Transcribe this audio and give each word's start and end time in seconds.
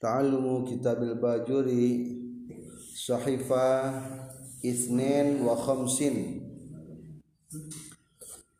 ta'allumu 0.00 0.64
kitabil 0.64 1.12
bajuri 1.20 2.08
sahifa 2.96 3.92
isnin 4.64 5.44
wa 5.44 5.52
khamsin. 5.52 6.40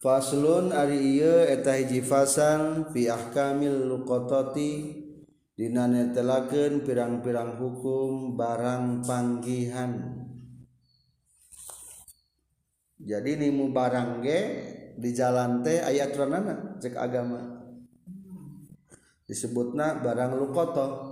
Faslun 0.01 0.73
ari 0.73 1.17
ieu 1.17 1.45
eta 1.45 1.77
hiji 1.77 2.01
fasal 2.01 2.89
fi 2.93 3.13
ahkamil 3.13 3.89
luqatati 3.89 4.97
dina 5.57 5.85
netelakeun 5.85 6.85
pirang-pirang 6.85 7.61
hukum 7.61 8.37
barang 8.37 9.05
panggihan. 9.05 10.25
Jadi 13.01 13.41
nimu 13.41 13.73
barang 13.73 14.21
ge 14.25 14.41
di 14.97 15.13
jalan 15.17 15.65
teh 15.65 15.81
aya 15.81 16.09
aturanana 16.09 16.77
cek 16.81 16.97
agama. 16.97 17.61
Disebutna 19.25 20.01
barang 20.01 20.37
lukoto 20.37 21.10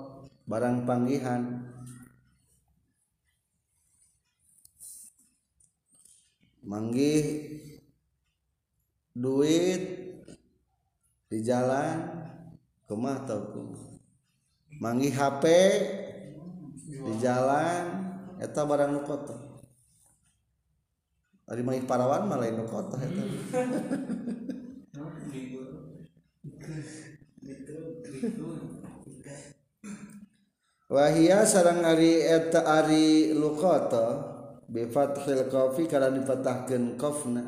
barang 0.49 0.89
panggihan. 0.89 1.69
Manggih 6.65 7.25
duit 9.13 9.83
di 11.29 11.39
jalan 11.45 12.25
kemah 12.89 13.17
atau 13.25 13.41
kumah. 13.53 13.85
Manggih 14.81 15.13
HP 15.13 15.45
di 16.89 17.13
jalan 17.21 17.85
eta 18.41 18.65
barang 18.65 18.91
nu 18.93 19.05
kota. 19.05 19.37
Ari 21.49 21.65
manggih 21.65 21.89
parawan 21.89 22.29
malah 22.29 22.53
nu 22.53 22.69
kota 22.69 23.01
eta. 23.01 23.25
wahia 30.89 31.45
sarang 31.45 31.85
ari 31.85 32.25
eta 32.25 32.65
ari 32.65 33.37
luqata 33.37 34.25
bi 34.65 34.89
fathil 34.89 35.49
qafi 35.53 35.85
kana 35.85 36.09
difatahkeun 36.13 36.97
qafna 36.97 37.45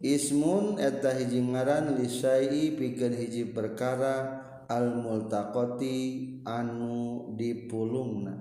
ismun 0.00 0.80
eta 0.80 1.12
hiji 1.12 1.44
ngaran 1.44 2.00
lisai 2.00 2.72
pikeun 2.72 3.12
hiji 3.12 3.52
perkara 3.52 4.44
al 4.68 5.00
multaqati 5.00 5.96
anu 6.44 7.32
dipulungna. 7.32 8.36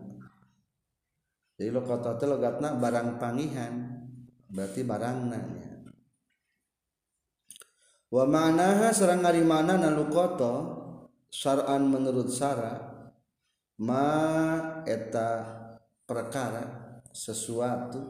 Jadi 1.55 1.71
luqata 1.71 2.19
teh 2.19 2.27
logatna 2.29 2.77
barang 2.77 3.17
pangihan 3.17 3.73
berarti 4.47 4.81
barangna 4.87 5.39
ya 5.43 5.71
wa 8.07 8.23
ma'naha 8.23 8.95
sareng 8.95 9.27
ari 9.27 9.43
mana 9.43 9.75
na 9.75 9.91
luqata 9.91 10.79
syar'an 11.27 11.83
menurut 11.91 12.31
syara' 12.31 12.86
ma 13.81 14.83
eta 14.85 15.29
perkara 16.05 16.65
sesuatu. 17.13 18.01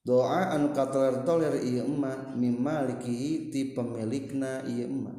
Doa 0.00 0.56
anu 0.56 0.72
katoler 0.72 1.22
toler 1.28 1.60
ieu 1.60 1.84
emma 1.84 2.32
mimaliki 2.32 3.52
ti 3.52 3.76
pemilikna 3.76 4.64
ieu 4.64 4.88
emma 4.88 5.12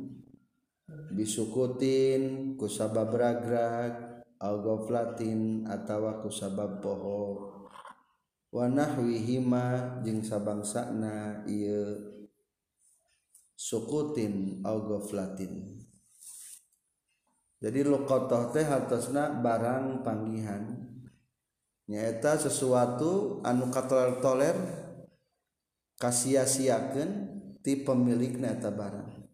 bisukutin 1.12 2.56
ku 2.56 2.66
sabab 2.66 3.12
ragrag 3.12 4.25
al 4.39 4.64
goflatin 4.64 5.67
atawa 5.67 6.23
ku 6.23 6.31
sabab 6.31 6.80
poho 6.80 7.52
wanahwihima 8.52 10.00
jeung 10.03 10.23
sabangsana 10.23 11.45
ieu 11.47 12.25
sukutin 13.56 14.66
au 14.66 14.88
goflatin 14.88 15.84
jadi 17.61 17.85
luqatah 17.85 18.49
teh 18.49 18.65
hartosna 18.65 19.37
barang 19.37 20.01
panggihan. 20.01 20.81
Nyaeta 21.85 22.41
sesuatu 22.41 23.37
anu 23.45 23.69
katoler 23.69 24.17
toler 24.17 24.57
kasia-siakan 26.01 27.09
ti 27.61 27.85
pemilik 27.85 28.41
neta 28.41 28.73
barang. 28.73 29.29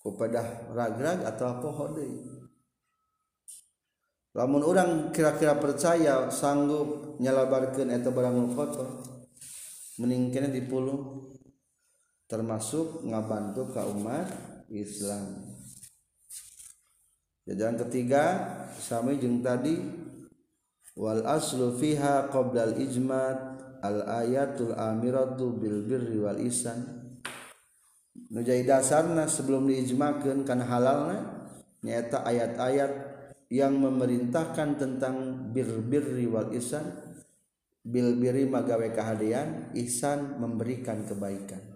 Kepada 0.00 0.72
ragrag 0.72 1.28
atau 1.28 1.60
pohon 1.60 1.92
lamun 4.36 4.62
orang 4.64 4.90
kira-kira 5.16 5.56
percaya 5.56 6.28
sanggup 6.28 7.16
nyalabarkan 7.20 7.88
eta 7.88 8.12
barang 8.12 8.36
lukotoh 8.36 8.88
meningkatnya 9.96 10.52
dipuluh 10.52 11.32
termasuk 12.28 13.00
ngabantu 13.08 13.72
ka 13.72 13.88
umat 13.88 14.28
Islam. 14.68 15.55
Jajaran 17.46 17.78
ketiga 17.86 18.22
sami 18.74 19.22
jeung 19.22 19.38
tadi 19.38 19.78
wal 20.98 21.22
aslu 21.22 21.78
fiha 21.78 22.26
qabla 22.26 22.74
al 22.74 22.74
ijmat 22.74 23.38
al 23.86 24.02
ayatul 24.26 24.74
amiratu 24.74 25.54
bil 25.54 25.86
birri 25.86 26.18
wal 26.18 26.42
isan 26.42 27.06
nu 28.34 28.42
jadi 28.42 28.66
dasarna 28.66 29.30
sebelum 29.30 29.70
diijmakeun 29.70 30.42
kana 30.42 30.66
halalna 30.66 31.46
nyaeta 31.86 32.26
ayat-ayat 32.26 32.92
yang 33.46 33.78
memerintahkan 33.78 34.74
tentang 34.74 35.46
bir 35.54 35.70
birri 35.86 36.26
wal 36.26 36.50
isan 36.50 36.82
bil 37.86 38.18
birri 38.18 38.50
magawe 38.50 38.90
kahadian 38.90 39.70
ihsan 39.78 40.42
memberikan 40.42 41.06
kebaikan 41.06 41.75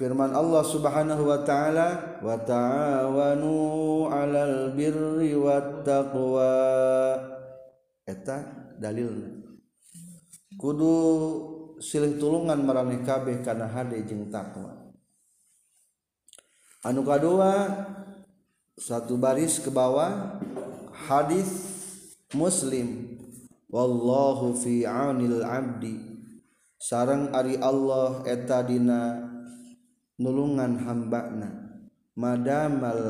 firman 0.00 0.32
Allah 0.32 0.64
Subhanahu 0.64 1.28
wa 1.28 1.44
taala 1.44 2.16
wa 2.24 2.32
ta'awanu 2.40 4.08
'alal 4.08 4.72
birri 4.72 5.36
wat 5.36 5.84
taqwa 5.84 6.56
eta 8.08 8.40
dalilna 8.80 9.60
kudu 10.56 10.96
silih 11.84 12.16
tulungan 12.16 12.64
maraneh 12.64 13.04
kabeh 13.04 13.44
kana 13.44 13.68
hade 13.68 14.00
jeung 14.08 14.32
takwa 14.32 14.72
anu 16.80 17.04
kadua 17.04 17.68
satu 18.80 19.20
baris 19.20 19.60
ke 19.60 19.68
bawah 19.68 20.40
hadis 20.96 21.76
muslim 22.32 23.20
wallahu 23.68 24.56
fi 24.56 24.88
'aunil 24.88 25.44
'abdi. 25.44 26.08
Sareng 26.80 27.36
ari 27.36 27.60
Allah 27.60 28.24
eta 28.24 28.64
dina 28.64 29.29
nulungan 30.20 30.76
hambana 30.84 31.80
madamal 32.12 33.02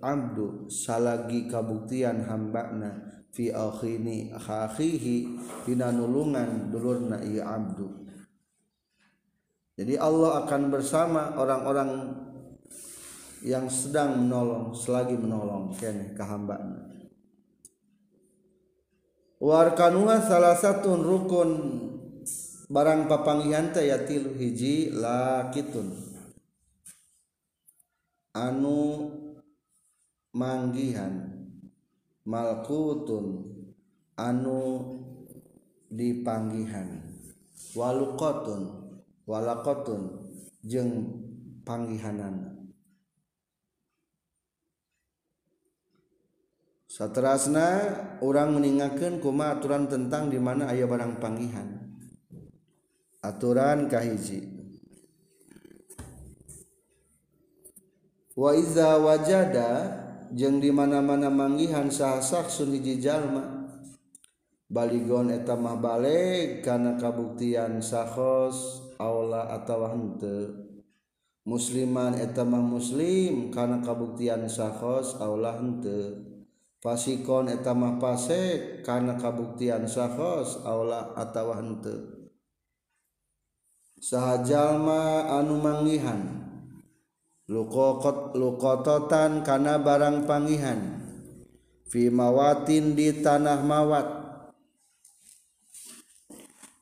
abdu 0.00 0.66
salagi 0.72 1.46
kabuktian 1.46 2.24
hambana 2.24 3.22
fi 3.30 3.52
akhini 3.52 4.32
akhihi 4.32 5.36
dina 5.68 5.92
nulungan 5.92 6.72
dulurna 6.72 7.20
ieu 7.20 7.44
abdu. 7.44 8.02
Jadi 9.74 9.98
Allah 9.98 10.46
akan 10.46 10.70
bersama 10.70 11.34
orang-orang 11.34 11.90
yang 13.44 13.68
sedang 13.68 14.24
menolong 14.24 14.72
selagi 14.72 15.20
menolong 15.20 15.76
kene 15.76 16.16
ka 16.16 16.24
hambana 16.24 16.88
warkanuha 19.36 20.24
salah 20.24 20.56
satu 20.56 20.96
rukun 20.96 21.50
barang 22.72 23.04
papanggihan 23.04 23.68
teh 23.68 23.92
ya 23.92 24.00
tilu 24.08 24.32
hiji 24.32 24.96
lakitun 24.96 25.92
anu 28.34 29.14
manggihan 30.34 31.30
malkutun 32.26 33.46
anu 34.18 34.62
dipanggihan 35.86 37.06
walukotun 37.78 38.62
walakotun 39.26 40.26
jeng 40.66 41.22
panggihanan. 41.62 42.54
Saterasna 46.94 47.90
orang 48.22 48.54
meninggalkan 48.54 49.18
kuma 49.18 49.58
aturan 49.58 49.90
tentang 49.90 50.30
di 50.30 50.38
mana 50.38 50.70
ayah 50.70 50.86
barang 50.86 51.18
panggihan. 51.18 51.90
Aturan 53.18 53.90
kahiji. 53.90 54.53
waiza 58.34 58.98
wajada 58.98 59.70
jeung 60.34 60.58
dimana-mana 60.58 61.30
manggihan 61.30 61.90
saha 61.90 62.18
saksun 62.18 62.74
hiji 62.74 62.98
jalma 62.98 63.64
Baligon 64.74 65.30
etamah 65.30 65.78
balik 65.78 66.66
karena 66.66 66.98
kabuktian 66.98 67.78
sahkhos 67.78 68.82
Allah 68.98 69.52
atawa 69.54 69.94
henteu. 69.94 70.50
Musliman 71.46 72.18
etamah 72.18 72.58
muslim 72.58 73.52
karena 73.52 73.84
kabuktian 73.84 74.48
sahkhos 74.50 75.20
Allah 75.20 75.60
hente 75.60 76.16
fasikon 76.80 77.54
etamah 77.54 78.00
pasek 78.00 78.80
karena 78.82 79.14
kabuktian 79.14 79.86
sahkhos 79.86 80.64
Allah 80.66 81.12
henteu. 81.60 82.32
Saha 84.00 84.42
jalma 84.42 85.28
anu 85.28 85.60
manggihan. 85.60 86.43
lukokot 87.44 88.32
lukototan 88.32 89.44
kana 89.44 89.80
barang 89.80 90.24
pangihan. 90.24 91.00
Fimawatin 91.88 92.96
di 92.96 93.22
tanah 93.22 93.60
mawat. 93.62 94.08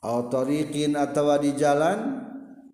Autorikin 0.02 0.98
atau 0.98 1.30
di 1.38 1.54
jalan 1.54 2.26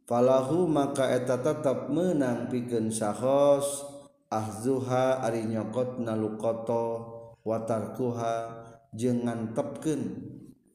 falahu 0.09 0.65
maka 0.65 1.13
eta 1.13 1.41
tetap 1.41 1.91
menang 1.93 2.49
pikeun 2.49 2.93
sahos. 2.93 3.97
Ahzuha 4.29 5.25
ari 5.25 5.49
nyokotna 5.49 6.13
lukoto 6.13 6.85
watarkuha 7.49 8.61
jeung 8.93 9.25
ngantepkeun 9.25 10.03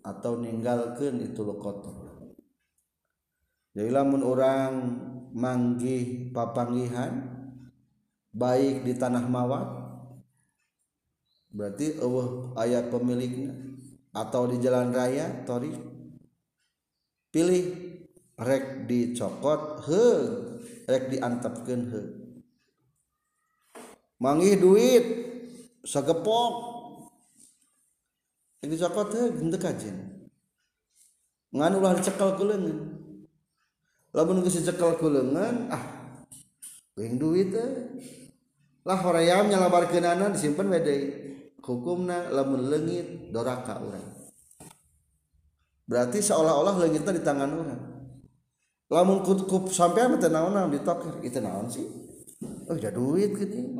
atau 0.02 0.42
ninggalkeun 0.42 1.22
itu 1.22 1.46
lukoto 1.46 1.93
jadi 3.74 3.90
lamun 3.90 4.22
orang 4.22 4.72
manggih 5.34 6.30
papanggihan 6.30 7.26
baik 8.34 8.86
di 8.86 8.94
tanah 8.98 9.26
mawat 9.26 9.70
berarti 11.54 11.98
eueuh 12.02 12.58
ayat 12.58 12.90
pemiliknya 12.90 13.54
atau 14.14 14.46
di 14.46 14.62
jalan 14.62 14.94
raya 14.94 15.46
tori 15.46 15.74
pilih 17.34 17.66
rek 18.38 18.86
dicokot 18.86 19.86
he 19.90 20.06
rek 20.88 21.10
diantepkeun 21.10 21.82
he. 21.90 22.02
Manggih 24.22 24.56
duit 24.62 25.06
sagepok. 25.84 26.54
Rek 28.64 28.70
dicokot 28.72 29.10
he 29.18 29.24
gendek 29.36 29.66
aja. 29.68 29.92
Ngan 31.54 31.78
ulah 31.78 31.94
dicekel 31.98 32.34
kulengan 32.38 33.03
lamun 34.14 34.46
geus 34.46 34.62
dicekel 34.62 34.94
ku 35.02 35.10
leungeun 35.10 35.74
ah 35.74 35.84
beuing 36.94 37.18
duit 37.18 37.50
eh. 37.58 37.70
lah 38.86 39.02
hoream 39.02 39.50
nyalabarkeunana 39.50 40.30
disimpen 40.30 40.70
we 40.70 40.80
deui. 40.80 41.06
Hukumna 41.64 42.28
lamun 42.28 42.68
leungit 42.68 43.32
doraka 43.32 43.80
urang. 43.80 44.04
Berarti 45.88 46.20
seolah-olah 46.20 46.76
leungitna 46.84 47.16
di 47.16 47.24
tangan 47.24 47.50
urang. 47.56 47.82
Lamun 48.92 49.24
kup 49.24 49.72
sampean 49.72 50.20
teh 50.20 50.28
naon 50.28 50.68
ditoker? 50.70 51.24
Itu 51.24 51.40
naon 51.40 51.72
sih? 51.72 51.88
Oh 52.68 52.76
ya 52.76 52.92
duit 52.92 53.32
gitu 53.40 53.80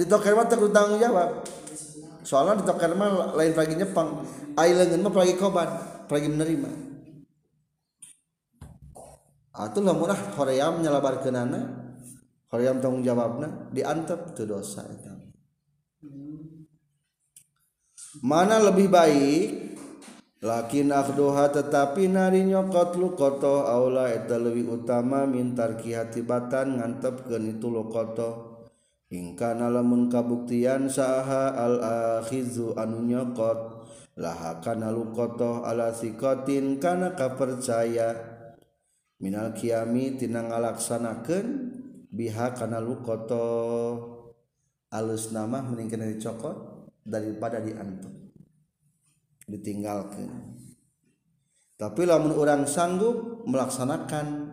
ditoker 0.00 0.32
mah 0.32 0.48
teu 0.48 0.70
tanggung 0.72 0.96
jawab. 0.96 1.44
Soalnya 2.24 2.64
ditoker 2.64 2.96
mah 2.96 3.36
lain 3.36 3.52
pagi 3.52 3.76
nyepang. 3.76 4.24
Ai 4.56 4.72
leungeun 4.72 5.04
mah 5.04 5.12
pagi 5.12 5.36
koban 5.36 5.68
pagi 6.08 6.32
menerima 6.32 6.87
atuh 9.58 9.82
lamun 9.82 10.14
ah 10.14 10.20
hoream 10.38 10.78
nyalabarkeunana 10.78 11.60
hoream 12.54 12.78
tanggung 12.78 13.02
jawabna. 13.02 13.68
Diantep 13.74 14.38
teu 14.38 14.46
dosa 14.46 14.86
eta 14.86 15.18
mana 18.22 18.62
lebih 18.62 18.88
baik? 18.88 19.46
Lakin 20.38 20.94
akhduha 20.94 21.50
tetapi 21.50 22.06
nari 22.06 22.46
nyokot 22.46 22.94
lukoto 22.94 23.66
aula 23.66 24.06
eta 24.14 24.38
lebih 24.38 24.70
utama 24.70 25.26
mintar 25.26 25.74
kihatibatan 25.74 26.78
ngantepkeun 26.78 27.58
itu 27.58 27.66
lukoto 27.66 28.62
ingkana 29.10 29.66
lamun 29.66 30.06
kabuktian 30.06 30.86
saha 30.86 31.58
al 31.58 31.82
akhizu 32.22 32.78
anu 32.78 33.02
nyokot 33.02 33.82
laha 34.14 34.62
kana 34.62 34.94
lukoto 34.94 35.66
ala 35.66 35.90
sikotin 35.90 36.78
kana 36.78 37.18
kapercaya 37.18 38.37
Minal 39.18 39.50
Kiami 39.54 40.14
tina 40.14 40.46
ngalaksanakan 40.46 41.44
biha 42.10 42.54
kana 42.54 42.78
lukoto 42.78 43.46
alus 44.94 45.34
nama 45.34 45.60
meningkatnya 45.60 46.14
dicokot 46.14 46.86
daripada 47.02 47.58
diantuk. 47.58 48.14
Ditinggalkan 49.48 50.58
tapi 51.78 52.02
lamun 52.02 52.34
orang 52.34 52.66
sanggup 52.66 53.46
melaksanakan 53.46 54.50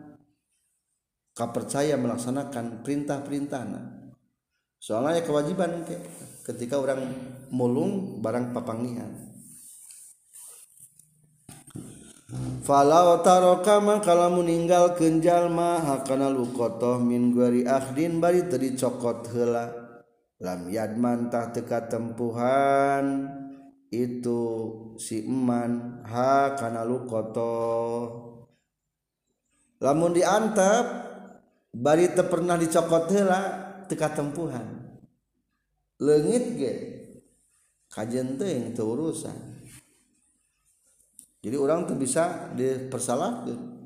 kapercaya 1.33 1.97
melaksanakan 1.97 2.85
perintah-perintah 2.85 3.65
soalnya 4.77 5.25
kewajiban 5.25 5.81
ketika 6.45 6.77
orang 6.77 7.01
mulung 7.49 8.21
barang 8.21 8.53
papanggihan 8.53 9.09
Falau 12.65 13.21
taroka 13.21 13.77
kalau 14.01 14.41
meninggal 14.41 14.97
kenjal 14.97 15.53
mah 15.53 15.85
hakana 15.85 16.33
lukotoh 16.33 16.97
min 16.97 17.29
guari 17.29 17.61
akhdin 17.61 18.17
bari 18.17 18.49
tadi 18.49 18.73
cokot 18.73 19.29
hela 19.29 19.69
lam 20.41 20.65
yadman 20.73 21.29
tah 21.29 21.53
teka 21.53 21.85
tempuhan 21.85 23.29
itu 23.93 24.41
si 24.97 25.29
eman 25.29 26.01
ha 26.09 26.57
kana 26.57 26.81
lukotoh 26.81 28.01
lamun 29.77 30.17
diantap 30.17 30.85
bari 31.69 32.17
teu 32.17 32.25
pernah 32.25 32.57
dicokot 32.57 33.05
heula 33.13 33.41
teka 33.85 34.09
tempuhan 34.09 34.65
leungit 36.01 36.45
ge 36.57 36.73
kajen 37.93 38.35
teuing 38.35 38.75
teu 38.75 38.91
urusan. 38.91 39.54
Jadi 41.45 41.61
orang 41.61 41.85
tuh 41.85 41.93
bisa 41.93 42.49
dipersalahkan 42.57 43.77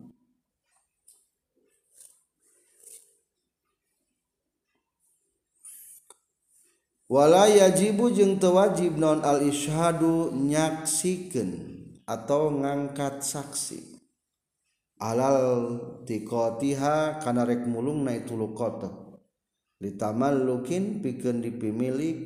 wala 7.12 7.52
yajibu 7.52 8.16
jeung 8.16 8.40
teu 8.40 8.56
wajib 8.56 8.96
non 8.96 9.20
al 9.28 9.44
isyhadu 9.44 10.32
nyaksikeun 10.32 11.52
atau 12.08 12.50
ngangkat 12.50 13.22
saksi. 13.22 14.00
Alal 15.00 15.80
tiqatiha 16.04 17.24
kana 17.24 17.48
rek 17.48 17.64
mulungna 17.64 18.20
itu 18.20 18.36
luqata 18.36 18.92
litamallukin 19.80 21.00
pikeun 21.00 21.40
dipimilik 21.40 22.18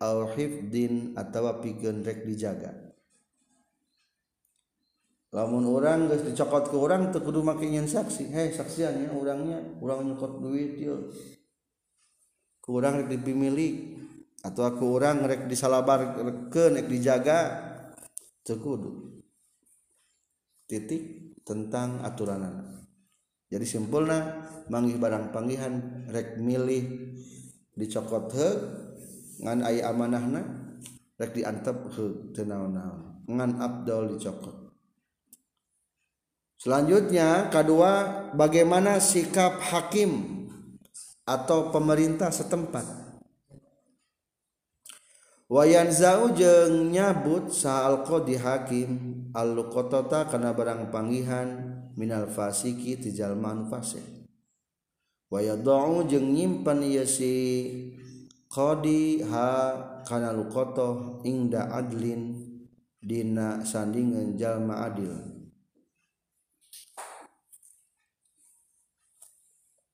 au 0.00 0.24
hifdin 0.32 1.12
atawa 1.12 1.60
pikeun 1.60 2.00
rek 2.00 2.24
dijaga 2.24 2.81
lamun 5.32 5.64
orang 5.64 6.12
guys 6.12 6.28
dicokot 6.28 6.68
ke 6.68 6.76
orang 6.76 7.08
teu 7.08 7.24
kudu 7.24 7.40
makinnya 7.40 7.88
saksi. 7.88 8.28
Hei 8.28 8.52
saksiannya 8.52 9.08
orangnya 9.16 9.58
orang 9.80 10.12
nyokot 10.12 10.44
duit 10.44 10.76
yuk. 10.76 11.08
Ke 12.60 12.68
orang 12.68 13.02
rek 13.02 13.08
dipimilik 13.16 13.96
atau 14.44 14.68
aku 14.68 14.84
orang 15.00 15.24
rek 15.24 15.48
disalabar 15.48 16.20
reken 16.20 16.78
rek 16.78 16.86
dijaga 16.86 17.38
teu 18.44 18.60
kudu. 18.60 19.24
Titik 20.68 21.34
tentang 21.42 22.04
aturan 22.06 22.72
jadi 23.52 23.68
simpulna 23.68 24.48
manggih 24.72 24.96
barang 24.96 25.28
panggihan 25.28 26.08
rek 26.08 26.40
milih 26.40 27.12
dicokot 27.76 28.32
he 28.32 28.48
ngan 29.44 29.60
aya 29.60 29.92
amanahna 29.92 30.40
rek 31.20 31.36
diantep 31.36 31.76
he 31.92 32.32
tenaon-naon 32.32 33.28
ngan 33.28 33.60
abdol 33.60 34.16
dicokot. 34.16 34.61
Selanjutnya 36.62 37.50
kedua 37.50 38.22
bagaimana 38.38 39.02
sikap 39.02 39.58
hakim 39.58 40.46
atau 41.26 41.74
pemerintah 41.74 42.30
setempat. 42.30 42.86
Wayan 45.50 45.90
zau 45.90 46.30
jeng 46.30 46.94
nyabut 46.94 47.50
sahal 47.50 48.06
qadi 48.06 48.38
hakim 48.38 48.90
al 49.34 49.58
luqatata 49.58 50.30
kana 50.30 50.54
barang 50.54 50.94
panggihan 50.94 51.82
minal 51.98 52.30
fasiki 52.30 52.94
ti 52.94 53.10
jalma 53.10 53.66
fasik. 53.66 54.22
Wa 55.34 55.42
yadau 55.42 56.06
jeung 56.06 56.30
nyimpen 56.30 56.86
ieu 56.86 57.02
si 57.02 57.34
ha 58.54 59.50
kana 60.06 60.30
luqata 60.30 61.18
ingda 61.26 61.74
adlin 61.74 62.38
dina 63.02 63.66
sandingan 63.66 64.38
jalma 64.38 64.86
adil 64.86 65.31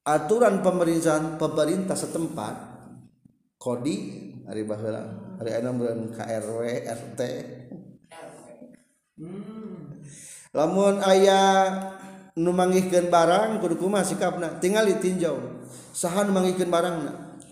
aturan 0.08 0.64
pemerintahan 0.64 1.36
pemerintah 1.36 1.92
setempat 1.92 2.54
kodi 3.60 3.96
hari 4.48 4.64
baheula 4.64 5.36
hari 5.36 5.50
enam 5.60 5.76
bulan 5.76 6.08
KRW 6.16 6.62
RT 6.88 7.20
hmm. 9.20 9.84
lamun 10.56 11.04
aya 11.04 11.44
nu 12.38 12.54
manggihkeun 12.54 13.10
barang 13.10 13.58
kudu 13.58 13.74
kumaha 13.76 14.06
sikapna? 14.06 14.62
Tinggal 14.62 14.86
ditinjau. 14.86 15.66
Saha 15.90 16.22
nu 16.22 16.30
manggihkeun 16.30 16.70
barangna? 16.70 17.42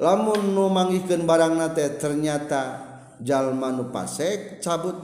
Lamun 0.00 0.56
nu 0.56 0.72
manggihkeun 0.72 1.28
barangna 1.28 1.76
teh 1.76 2.00
ternyata 2.00 2.80
jalma 3.20 3.68
nu 3.70 3.92
pasek 3.92 4.64
cabut. 4.64 4.96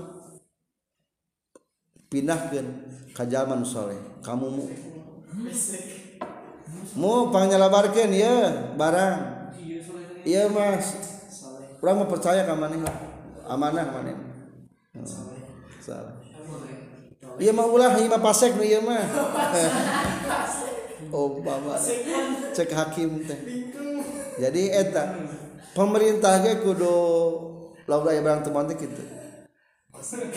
Pindahkeun 2.09 2.67
ka 3.13 3.29
jalma 3.29 3.61
nu 3.61 3.69
soleh 3.69 4.01
kamu 4.25 4.47
mu. 4.49 4.65
mu 6.97 7.29
pangnyalabarkeun 7.35 8.13
ya 8.15 8.37
barang. 8.79 9.19
Iya 10.25 10.49
mas 10.53 10.97
kurang 11.79 12.05
mah 12.05 12.09
percaya 12.11 12.45
ka 12.45 12.55
maneh 12.57 12.81
amanah 13.49 13.87
maneh. 13.93 14.17
Salah. 15.81 16.21
Iya 17.39 17.53
mah 17.55 17.67
ulah 17.67 17.93
iya 17.97 18.09
mah 18.13 18.23
pasek 18.23 18.57
nu 18.57 18.65
ieu 18.65 18.81
mah. 18.85 19.05
Oh 21.09 21.41
baba 21.41 21.81
cek 22.53 22.69
hakim 22.69 23.25
teh. 23.25 23.39
Jadi 24.37 24.69
eta 24.69 25.17
pemerintah 25.73 26.45
ge 26.45 26.61
kudu 26.61 26.97
lawan 27.89 28.13
aya 28.13 28.21
barang 28.21 28.45
teman 28.45 28.69
teh 28.69 28.77
kitu. 28.77 29.03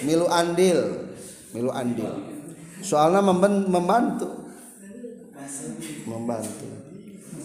Milu 0.08 0.32
andil. 0.32 1.12
Milu 1.52 1.76
andil. 1.76 2.08
Soalnya 2.80 3.20
membantu. 3.20 4.41
membantu. 6.08 6.70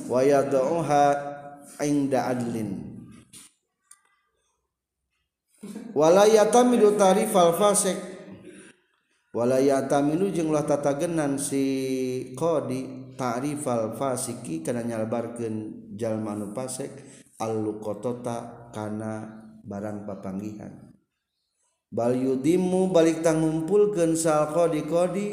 Wa 0.07 0.23
yad'uha 0.23 1.05
inda 1.83 2.31
adlin. 2.31 2.97
Wala 5.97 6.29
yatamidu 6.29 6.95
tarifal 6.95 7.57
fasik. 7.57 7.99
Wala 9.37 9.61
yatamidu 9.61 10.33
jeung 10.33 10.49
ulah 10.49 10.65
tatagenan 10.65 11.37
si 11.37 11.65
qadi 12.33 13.13
ta'rifal 13.17 13.97
fasiki 13.97 14.61
kana 14.65 14.85
nyalbarkeun 14.85 15.89
jalma 15.97 16.37
anu 16.37 16.53
fasik 16.57 16.93
alluqatata 17.41 18.69
kana 18.73 19.25
barang 19.65 20.09
papanggihan. 20.09 20.93
Bal 21.93 22.17
yudimu 22.17 22.93
balik 22.93 23.25
tangumpulkeun 23.25 24.17
sal 24.17 24.53
qadi 24.53 24.85
qadi 24.85 25.27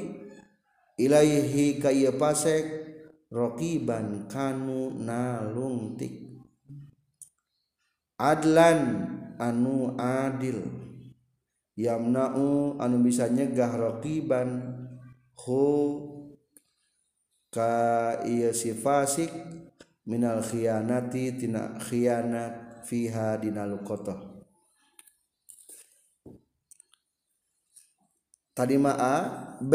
ilaihi 0.99 1.79
ka 1.81 1.89
ieu 1.89 2.13
fasik 2.15 2.65
rokiban 3.33 4.29
kanu 4.29 4.93
nalungtik. 4.93 6.43
Adlan 8.19 8.81
anu 9.41 9.97
adil. 9.97 10.61
Yamna'u 11.73 12.77
anu 12.77 13.01
bisa 13.01 13.25
nyegah 13.25 13.73
raqiban 13.73 14.61
hu 15.33 15.65
ka 17.49 18.21
ieu 18.29 18.53
si 18.53 18.77
fasik 18.77 19.33
minal 20.05 20.45
khianati 20.45 21.33
tina 21.33 21.81
khianat 21.81 22.85
fiha 22.85 23.41
dina 23.41 23.65
luqatah 23.65 24.19
tadi 28.53 28.77
ma 28.77 28.93
A 28.93 29.17
B 29.63 29.73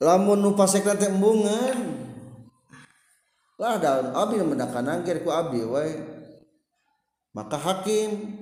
lamun 0.00 0.40
nu 0.40 0.56
pasekna 0.56 0.96
teh 0.96 1.12
embungan. 1.12 2.08
Lah 3.60 3.76
daun 3.76 4.16
abi 4.16 4.40
mendakan 4.40 4.88
angger 4.88 5.20
ku 5.20 5.28
abdi 5.28 5.60
wae 5.60 5.92
maka 7.36 7.60
hakim 7.60 8.40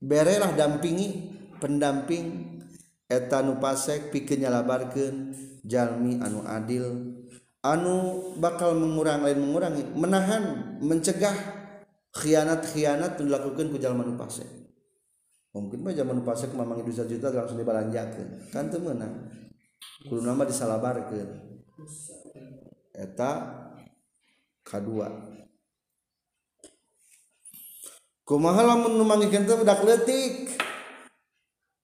berelah 0.00 0.56
dampingi 0.56 1.36
pendamping 1.60 2.56
eta 3.06 3.44
nu 3.44 3.60
pasek 3.60 4.08
pikeun 4.10 4.48
nyalabarkeun 4.48 5.14
jalmi 5.62 6.18
anu 6.24 6.42
adil. 6.48 7.12
Anu 7.66 8.22
bakal 8.38 8.78
mengurang 8.78 9.26
lain 9.26 9.42
mengurangi 9.42 9.82
menahan 9.92 10.78
mencegah 10.78 11.34
khianat-khianat 12.14 13.18
yang 13.18 13.26
dilakukeun 13.26 13.74
ku 13.74 13.78
jalma 13.82 14.06
nu 14.06 14.16
pasek. 14.16 14.46
Mungkin 15.52 15.82
mah 15.82 15.92
jalma 15.92 16.14
nu 16.14 16.22
pasek 16.22 16.54
mamang 16.54 16.86
juta-juta 16.86 17.34
langsung 17.34 17.58
dibalanjakeun. 17.58 18.54
Kan 18.54 18.70
teu 18.70 18.80
meunang. 18.80 19.45
kudu 20.04 20.20
nama 20.20 20.44
disalabarkeun. 20.44 21.30
Eta 22.92 23.30
kadua 24.64 25.08
kumaha 28.28 28.60
lamun 28.66 29.00
numangikeun 29.00 29.48
teh 29.48 29.56
budak 29.56 29.80
leutik? 29.80 30.52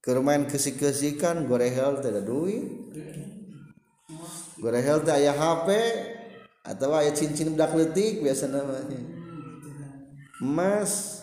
Keur 0.02 0.18
main 0.18 0.44
kesik-kesikan 0.50 1.46
gorehel 1.46 2.02
teh 2.02 2.10
da 2.12 2.20
duit. 2.20 2.66
Gorehel 4.60 5.00
teh 5.06 5.14
aya 5.14 5.32
HP 5.32 5.68
atau 6.62 6.94
aya 6.94 7.10
cincin 7.10 7.56
budak 7.56 7.74
leutik 7.74 8.22
biasa 8.22 8.46
namanya 8.46 9.22
emas 10.42 11.22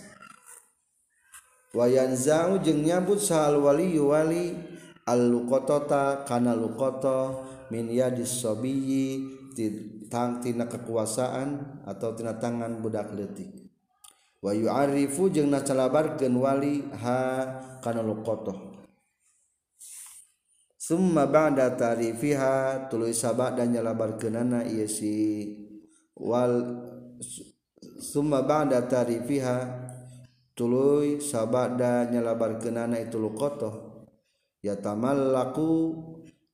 wayan 1.75 2.15
zau 2.15 2.55
jeung 2.63 2.84
nyabut 2.84 3.19
sahal 3.19 3.60
wali 3.60 4.00
wali 4.00 4.55
al-luqatata 5.09 6.29
kana 6.29 6.53
luqata 6.53 7.41
min 7.73 7.89
yadis 7.89 8.45
sabiyyi 8.45 9.25
tang 10.13 10.37
tina 10.37 10.69
kekuasaan 10.69 11.81
atau 11.89 12.13
tina 12.13 12.37
tangan 12.37 12.79
budak 12.79 13.11
leutik. 13.17 13.49
Wa 14.39 14.53
yu'arifu 14.55 15.33
jeung 15.33 15.51
nacalabarkeun 15.51 16.33
wali 16.37 16.85
ha 17.01 17.43
kana 17.83 17.99
luqatah 18.05 18.69
summa 20.89 21.29
ba'da 21.29 21.77
tarifiha 21.77 22.87
tuluy 22.89 23.13
sabak 23.13 23.53
dan 23.59 23.69
nyalabarkeunana 23.75 24.65
ieu 24.65 24.89
si 24.89 25.45
wal 26.17 26.81
summa 28.01 28.41
ba'da 28.41 28.89
tarifiha 28.89 29.85
tuluy 30.57 31.21
sabak 31.21 31.77
dan 31.77 32.09
nyalabarkeunana 32.09 32.97
itu 33.05 33.21
luqatah 33.21 33.88
ya 34.59 34.75
tamallaku 34.79 35.95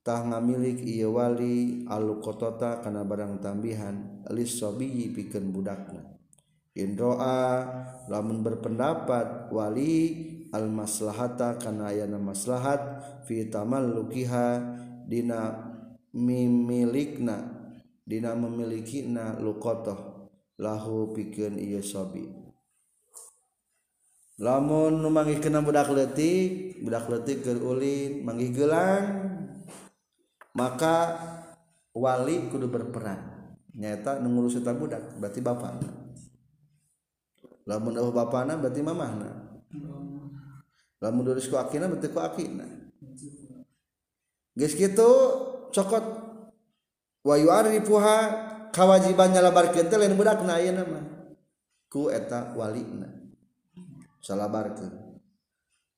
tah 0.06 0.22
ngamilik 0.22 0.86
ieu 0.86 1.18
wali 1.18 1.86
al-luqatata 1.90 2.86
kana 2.86 3.02
barang 3.02 3.42
tambihan 3.42 4.22
lis 4.30 4.62
sabiyi 4.62 5.10
pikeun 5.10 5.50
budakna. 5.50 6.14
Indroa 6.76 7.66
lamun 8.12 8.44
berpendapat 8.44 9.50
wali 9.50 9.96
al 10.52 10.70
maslahata 10.70 11.58
kana 11.58 11.90
ayana 11.90 12.22
maslahat 12.22 13.02
fi 13.26 13.48
tamallukiha 13.48 14.48
dina 15.08 15.72
mimilikna 16.12 17.56
dina 18.06 18.38
memilikina 18.38 19.40
luqatah 19.42 20.30
lahu 20.62 21.16
pikeun 21.16 21.58
ieu 21.58 21.82
sabi 21.82 22.45
lamun 24.36 25.00
numangih 25.00 25.40
kena 25.40 25.64
budak 25.64 25.92
letik 25.96 26.84
budak 26.84 27.08
letik 27.08 27.48
ke 27.48 27.52
ulin 27.56 28.24
manggih 28.28 28.52
gelang 28.52 29.06
maka 30.56 31.20
wali 31.92 32.48
kudu 32.52 32.72
berperan. 32.72 33.36
Nyata 33.76 34.24
ngurus 34.24 34.60
eta 34.60 34.72
budak 34.72 35.20
berarti 35.20 35.44
bapak 35.44 35.84
lamun 37.66 37.98
eueuh 37.98 38.14
bapana 38.14 38.56
berarti 38.56 38.80
mamahna. 38.80 39.60
Lamun 41.04 41.28
dulis 41.28 41.50
ku 41.52 41.60
akina 41.60 41.92
berarti 41.92 42.08
ku 42.08 42.20
akina. 42.24 42.68
Geus 44.56 44.78
kitu 44.78 45.12
cokot. 45.76 46.06
Wa 47.26 47.36
yu'arifuha 47.42 48.18
kawajibannya 48.70 49.42
labar 49.42 49.74
teh 49.74 49.82
lain 49.82 50.14
budakna 50.14 50.62
ayeuna 50.62 50.86
mah 50.86 51.06
ku 51.90 52.08
eta 52.14 52.54
walina. 52.54 53.15
salabarkeun. 54.26 55.22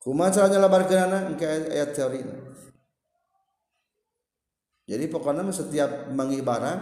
Kumaha 0.04 0.36
cara 0.36 0.52
nyalabarkeunana? 0.52 1.32
Engke 1.32 1.48
aya 1.48 1.88
teori. 1.88 2.20
Jadi 4.88 5.06
pokoknya 5.12 5.48
setiap 5.52 6.12
mangi 6.12 6.44
barang 6.44 6.80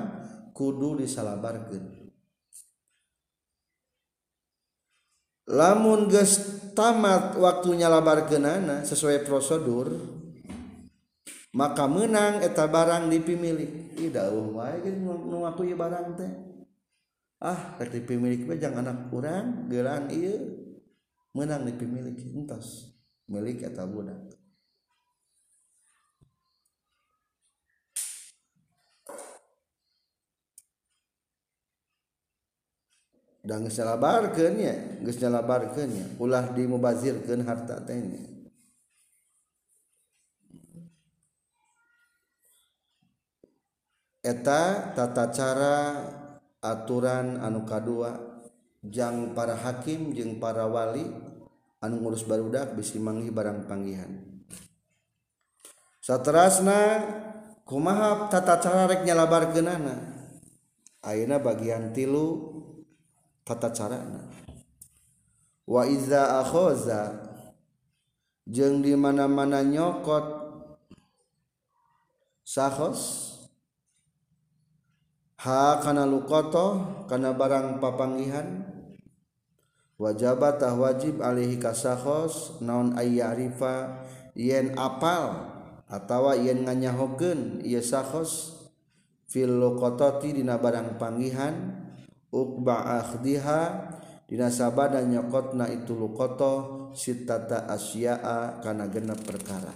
kudu 0.57 1.05
disalabarkeun. 1.05 2.05
Lamun 5.45 6.09
geus 6.09 6.41
tamat 6.73 7.37
waktu 7.37 7.77
nyalabarkeunana 7.77 8.81
sesuai 8.81 9.21
prosedur 9.21 9.93
maka 11.55 11.87
menang 11.87 12.43
eta 12.43 12.67
barang 12.67 13.07
dipimilik 13.07 13.95
tidak 13.95 14.27
dauh 14.27 14.59
wae 14.59 14.89
nu 14.91 15.45
ieu 15.45 15.77
barang 15.77 16.17
teh. 16.17 16.31
Ah 17.39 17.77
rek 17.77 17.93
dipimilik 17.93 18.43
mah 18.43 18.57
jangan 18.57 18.83
anak 18.89 19.07
kurang 19.13 19.69
geran 19.69 20.09
ieu. 20.11 20.64
menang 21.35 21.67
dipimilik 21.67 22.15
entos. 22.31 22.95
Milik 23.27 23.67
eta 23.67 23.83
budak. 23.83 24.31
Dan 33.45 33.61
geus 33.69 33.77
nyalabarkeun 33.77 34.53
nya 34.57 34.73
geus 35.05 35.21
nyalabarkeun 35.21 35.89
nya. 35.91 36.05
Ulah 36.17 36.49
dimubazirkeun 36.55 37.45
harta 37.45 37.83
teh 37.83 37.99
nya. 37.99 38.23
Eta 44.25 44.89
tata 44.97 45.29
cara 45.29 45.77
aturan 46.57 47.37
anu 47.45 47.61
kadua 47.69 48.41
jang 48.81 49.37
para 49.37 49.53
hakim 49.53 50.17
jeung 50.17 50.41
para 50.41 50.65
wali 50.65 51.05
anu 51.85 52.01
ngurus 52.01 52.25
barudak 52.25 52.73
bisi 52.73 52.97
manggi 52.97 53.29
barang 53.29 53.69
panggihan. 53.69 54.09
Saterasna 56.01 57.05
kumaha 57.61 58.25
tata 58.29 58.57
cara 58.57 58.89
rek 58.89 59.05
nyalabar 59.05 59.53
genana 59.53 59.95
ayeuna 61.05 61.37
bagian 61.37 61.93
tilu 61.93 62.51
tata 63.45 63.69
carana. 63.69 64.25
Wa 65.65 65.85
iza 65.89 66.41
akhoza 66.41 67.13
jeung 68.45 68.85
di 68.85 68.93
mana-mana 68.93 69.65
nyokot 69.65 70.45
sahos 72.45 73.33
ha 75.41 75.81
kana 75.81 76.05
lukoto 76.05 77.05
kana 77.09 77.33
barang 77.33 77.81
papanggihan 77.81 78.74
wajabatah 79.95 80.75
wajib 80.75 81.23
Alihi 81.23 81.55
kasahos 81.59 82.59
naon 82.59 82.95
ayyarifa 82.99 84.03
yen 84.35 84.75
apal 84.75 85.55
atawa 85.87 86.35
yen 86.35 86.67
nganyahokeun 86.67 87.63
ieu 87.63 87.79
sahos 87.79 88.55
fil 89.31 89.55
luqatati 89.55 90.35
dina 90.35 90.59
barang 90.59 90.99
panggihan 90.99 91.55
ukba 92.31 93.03
akhdiha 93.03 93.61
dina 94.27 94.51
sabada 94.51 94.99
nyokotna 94.99 95.71
itu 95.71 95.95
luqata 95.95 96.91
sitata 96.95 97.67
asya'a 97.67 98.63
kana 98.63 98.87
genep 98.87 99.19
perkara. 99.27 99.71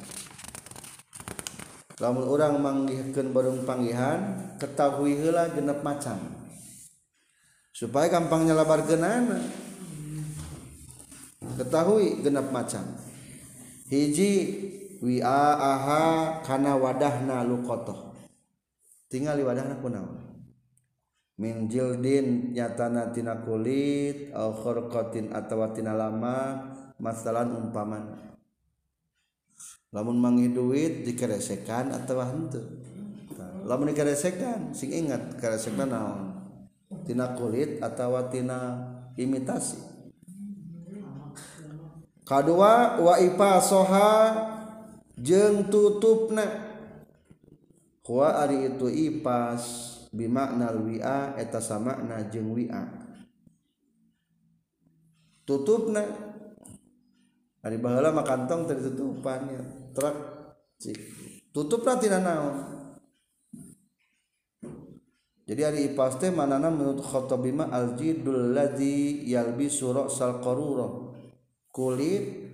Lamun 2.00 2.32
urang 2.32 2.64
manggihkeun 2.64 3.36
barang 3.36 3.68
panggihan 3.68 4.20
ketahui 4.56 5.20
heula 5.20 5.52
genep 5.52 5.84
macam 5.84 6.16
supaya 7.76 8.08
gampang 8.08 8.48
nyelabarkeunana 8.48 9.69
ketahui 11.60 12.24
genep 12.24 12.48
macam. 12.56 12.88
Hiji 13.92 14.32
wi'a 15.04 15.44
aha 15.58 16.04
kana 16.44 16.76
wadahna 16.76 17.44
luqatah 17.48 18.12
tinggal 19.10 19.40
di 19.40 19.44
wadahna 19.48 19.80
kunaon 19.82 20.22
min 21.42 21.72
jildin 21.72 22.54
nyatana 22.54 23.10
tina 23.16 23.42
kulit 23.42 24.30
au 24.36 24.54
khurqatin 24.54 25.34
atawa 25.34 25.72
tina 25.74 25.96
lama 25.96 26.70
masalan 27.00 27.56
umpaman. 27.56 28.30
Lamun 29.90 30.22
mangi 30.22 30.54
duit 30.54 31.02
dikeresekan 31.02 31.90
atau 31.90 32.22
henteu. 32.22 32.62
Lamun 33.66 33.90
dikeresekan 33.90 34.70
sing 34.76 34.94
ingat 34.94 35.42
keresekan 35.42 35.90
naon? 35.90 36.22
Tina 37.10 37.34
kulit 37.34 37.82
atau 37.82 38.14
tina 38.30 38.86
imitasi 39.18 39.89
kadua 42.30 43.02
wa 43.02 43.18
ipa 43.18 43.58
soha 43.58 44.14
jeng 45.18 45.66
tutupna. 45.74 46.70
Ari 48.10 48.74
itu 48.74 48.90
ipas 48.90 49.62
bimaknal 50.10 50.82
wi'a 50.82 51.38
eta 51.38 51.62
samakna 51.62 52.26
jeung 52.34 52.58
wi'a. 52.58 52.82
Tutupna. 55.46 56.02
Ari 57.62 57.78
baheula 57.78 58.10
mah 58.10 58.26
kantong 58.26 58.66
teu 58.66 58.82
ditutupan 58.82 59.54
ya. 59.54 59.62
Truk 59.94 60.16
tutupna 61.54 62.02
tina 62.02 62.18
naon? 62.18 62.58
Jadi 65.46 65.62
ari 65.62 65.80
ipas 65.94 66.18
teh 66.18 66.34
manana 66.34 66.74
menurut 66.74 67.06
khattabima 67.06 67.70
aljidul 67.70 68.58
ladzi 68.58 69.26
yalbisu 69.30 69.94
ra'sal 69.94 70.42
qarura 70.42 71.09
kulit 71.70 72.50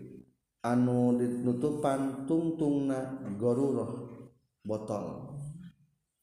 anu 0.65 1.15
ditutupan 1.15 2.27
tungtungna 2.27 3.21
garurah 3.39 3.91
botol. 4.65 5.35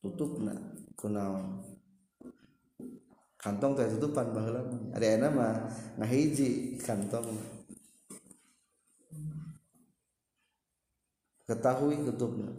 Tutup 0.02 0.42
na 0.42 0.54
kunaon. 0.98 1.62
Kantong 3.38 3.74
teh 3.74 3.86
tutupan 3.98 4.34
baheula 4.34 4.62
ada 4.94 5.06
enak 5.06 5.30
mah 5.34 5.54
ngahiji 5.98 6.78
kantong. 6.78 7.26
Ketahui 11.46 12.02
tutupna. 12.06 12.50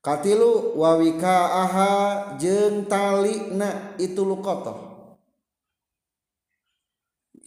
Katilu 0.00 0.80
wawika 0.80 1.36
aha 1.66 1.92
jeng 2.40 2.88
tali 2.88 3.52
na 3.52 3.94
itu 4.00 4.24
lukotoh 4.24 4.89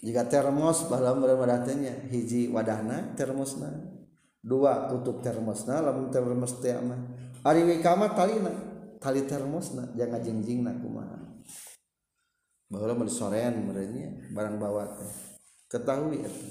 jika 0.03 0.27
termos 0.27 0.91
dalam 0.91 1.23
berdatanya 1.23 2.11
hiji 2.11 2.51
wadahna 2.51 3.15
termosna. 3.15 3.71
Dua 4.43 4.91
tutup 4.91 5.23
termosna 5.23 5.79
lamun 5.79 6.11
termos 6.11 6.59
teh 6.59 6.75
mah. 6.75 6.99
Ari 7.47 7.79
kama 7.79 8.11
talina 8.11 8.51
tali 8.99 9.23
termosna 9.23 9.87
jangan 9.95 10.19
jengjingna 10.19 10.75
kumaha. 10.83 11.23
Baheula 12.67 12.99
mun 12.99 13.07
sorean 13.07 13.63
merenya 13.63 14.11
barang 14.35 14.59
bawa 14.59 14.99
teh. 14.99 15.11
Ketahui 15.71 16.19
eta. 16.19 16.47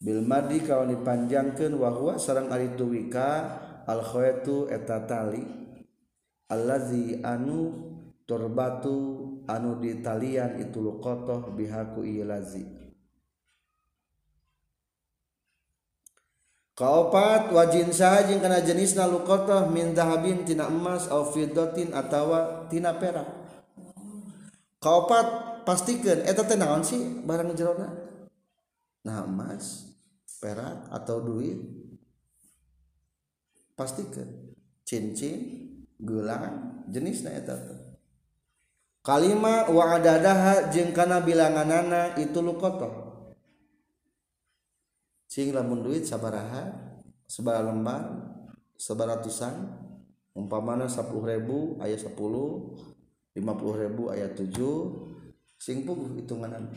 Bil 0.00 0.24
madi 0.24 0.64
kalau 0.64 0.88
dipanjangkeun 0.88 1.76
wahwa 1.76 2.16
sareng 2.16 2.48
ari 2.48 2.72
tuwika 2.72 3.60
al 3.84 4.00
khaytu 4.00 4.72
eta 4.72 5.04
tali. 5.04 5.44
Allazi 6.48 7.20
anu 7.20 7.92
turbatu 8.24 9.31
anu 9.48 9.78
di 9.82 10.02
talian 10.02 10.58
itu 10.62 10.78
luqatoh 10.78 11.50
bihaku 11.54 12.06
ilazi 12.06 12.82
kaopat 16.82 17.52
wajin 17.52 17.92
sahajing 17.92 18.40
kana 18.40 18.64
jenisna 18.64 19.06
luqatah 19.06 19.68
min 19.68 19.92
dahabin 19.92 20.42
tina 20.42 20.66
emas 20.66 21.06
au 21.06 21.30
fiddatin 21.30 21.92
atawa 21.94 22.66
tina 22.66 22.96
perak. 22.96 23.28
Kaopat 24.82 25.62
pastikeun 25.62 26.26
eta 26.26 26.42
teh 26.42 26.58
naon 26.58 26.82
sih 26.82 27.22
barang 27.22 27.54
jerona? 27.54 27.86
Nah 29.06 29.22
emas 29.22 29.94
perak 30.42 30.90
atau 30.90 31.22
duit? 31.22 31.60
Pastikeun 33.78 34.58
cincin 34.82 35.38
gelang 36.02 36.82
jenisna 36.90 37.30
eta 37.30 37.54
teh 37.54 37.81
kalima 39.02 39.66
waadaha 39.66 40.70
jeung 40.70 40.94
kana 40.94 41.18
bilanganana 41.20 42.14
itu 42.16 42.38
lukoto 42.38 42.90
sing 45.26 45.50
lamun 45.50 45.82
duit 45.82 46.06
sabaraha 46.06 46.70
sabara 47.26 47.66
lembar 47.66 48.02
sebaratusan 48.78 49.54
umpamana 50.32 50.86
sepuluh 50.86 51.28
ribu 51.28 51.58
ayat 51.82 52.06
sepuluh 52.06 52.78
lima 53.34 53.58
puluh 53.58 53.84
ribu 53.84 54.12
ayat 54.12 54.36
tujuh 54.36 55.08
sing 55.56 55.86
puguh 55.86 56.18
hitunganan. 56.18 56.68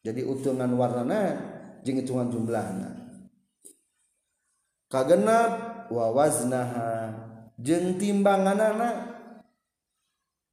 Jadi 0.00 0.24
hitungan 0.24 0.72
warnana 0.78 1.36
jeung 1.84 2.00
hitungan 2.00 2.32
jumlahna. 2.32 2.88
Kagenap 4.88 5.52
wawaznaha 5.92 7.12
jeung 7.60 8.00
timbanganana 8.00 9.19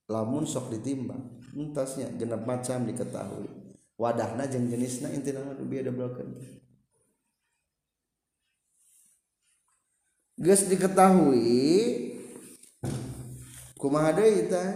lamun 0.08 0.48
sok 0.48 0.72
ditimbang 0.72 1.24
entasnya 1.56 2.12
genep 2.16 2.48
macam 2.48 2.84
diketahui. 2.88 3.68
Wadahna 3.98 4.46
jeung 4.46 4.70
jenisna 4.70 5.10
inti 5.10 5.34
nama 5.34 5.58
beda 5.58 5.90
blokeun 5.90 6.38
geus 10.38 10.70
diketahui 10.70 11.58
kumaha 13.74 14.14
deui 14.14 14.46
tah 14.46 14.70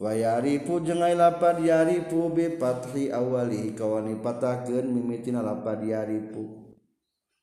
wayarifu 0.00 0.80
jeung 0.80 1.04
ai 1.04 1.12
lapad 1.12 1.60
yarifu 1.60 2.32
bi 2.32 2.56
fathi 2.56 3.12
awali 3.12 3.76
kawani 3.76 4.16
patakeun 4.16 4.88
mimitina 4.88 5.44
lapad 5.44 5.84
yarifu. 5.84 6.63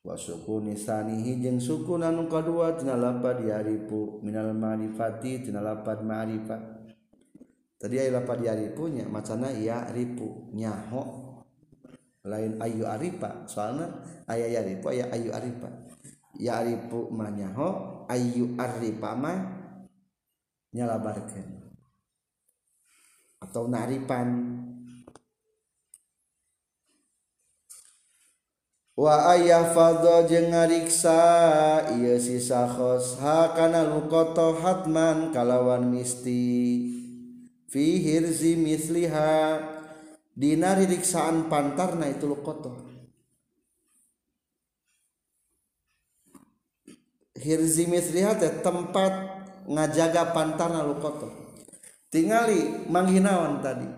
suku 0.02 0.66
nisanihi 0.66 1.38
jeung 1.38 1.62
suku 1.62 1.94
kadua 2.26 2.74
tina 2.74 2.98
lapad 2.98 3.38
yaripu 3.38 4.18
minal 4.26 4.50
ma'rifati 4.50 5.46
tinalapad 5.46 6.02
ma'rifat 6.02 6.62
tadi 7.78 8.02
ay 8.02 8.10
lapad 8.10 8.42
yaripunya 8.42 9.06
macana 9.06 9.54
ya 9.54 9.86
ripu 9.94 10.50
nyaho. 10.54 11.22
Lain 12.22 12.54
ayu 12.62 12.86
aripa 12.86 13.50
soalnya 13.50 13.98
ayah 14.30 14.62
yaripu 14.62 14.94
ayah 14.94 15.10
ayu 15.10 15.34
aripa 15.34 15.66
ya 16.38 16.62
ripu 16.62 17.10
mah 17.10 17.34
nyaho 17.34 17.70
ayu 18.06 18.54
aripa 18.54 19.10
mah 19.18 19.38
nyalabarkan 20.70 21.46
atau 23.42 23.66
naripan. 23.66 24.61
Wa 29.02 29.34
ayah 29.34 29.74
fadho 29.74 30.30
jeung 30.30 30.54
ngariksa 30.54 31.18
ieu 31.98 32.14
si 32.22 32.38
sakhos 32.38 33.18
hakana 33.18 33.82
lukoto 33.82 34.62
hatman 34.62 35.34
kalawan 35.34 35.90
misti. 35.90 37.02
Hirzi 37.72 38.52
misliha 38.60 39.56
Dina 40.36 40.76
riksaan 40.76 41.48
pantarna 41.48 42.04
itu 42.04 42.28
lukotoh 42.28 42.76
Hirzi 47.32 47.88
mislihat 47.88 48.44
tempat 48.60 49.12
ngajaga 49.64 50.36
pantana 50.36 50.84
lukoto. 50.84 51.32
Tinggali 52.12 52.86
mangginawan 52.92 53.64
tadi? 53.64 53.88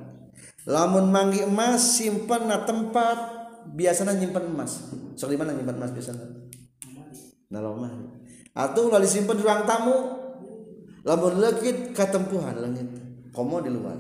Lamun 0.71 1.11
manggi 1.11 1.43
emas 1.43 1.99
simpan 1.99 2.47
na 2.47 2.62
tempat 2.62 3.34
biasanya 3.72 4.18
nyimpan 4.18 4.44
emas. 4.53 4.92
Sok 5.16 5.33
di 5.33 5.38
mana 5.40 5.57
nyimpan 5.57 5.77
emas 5.81 5.92
biasanya? 5.96 6.27
Nah 7.48 7.61
lemari 7.62 8.24
atau 8.55 8.87
ulah 8.87 9.03
disimpan 9.03 9.35
di 9.35 9.42
ruang 9.42 9.66
tamu. 9.66 9.96
Lamun 11.05 11.37
legit 11.42 11.92
katempuhan 11.92 12.57
langit. 12.57 12.88
Komo 13.35 13.61
di 13.61 13.68
luar. 13.68 13.98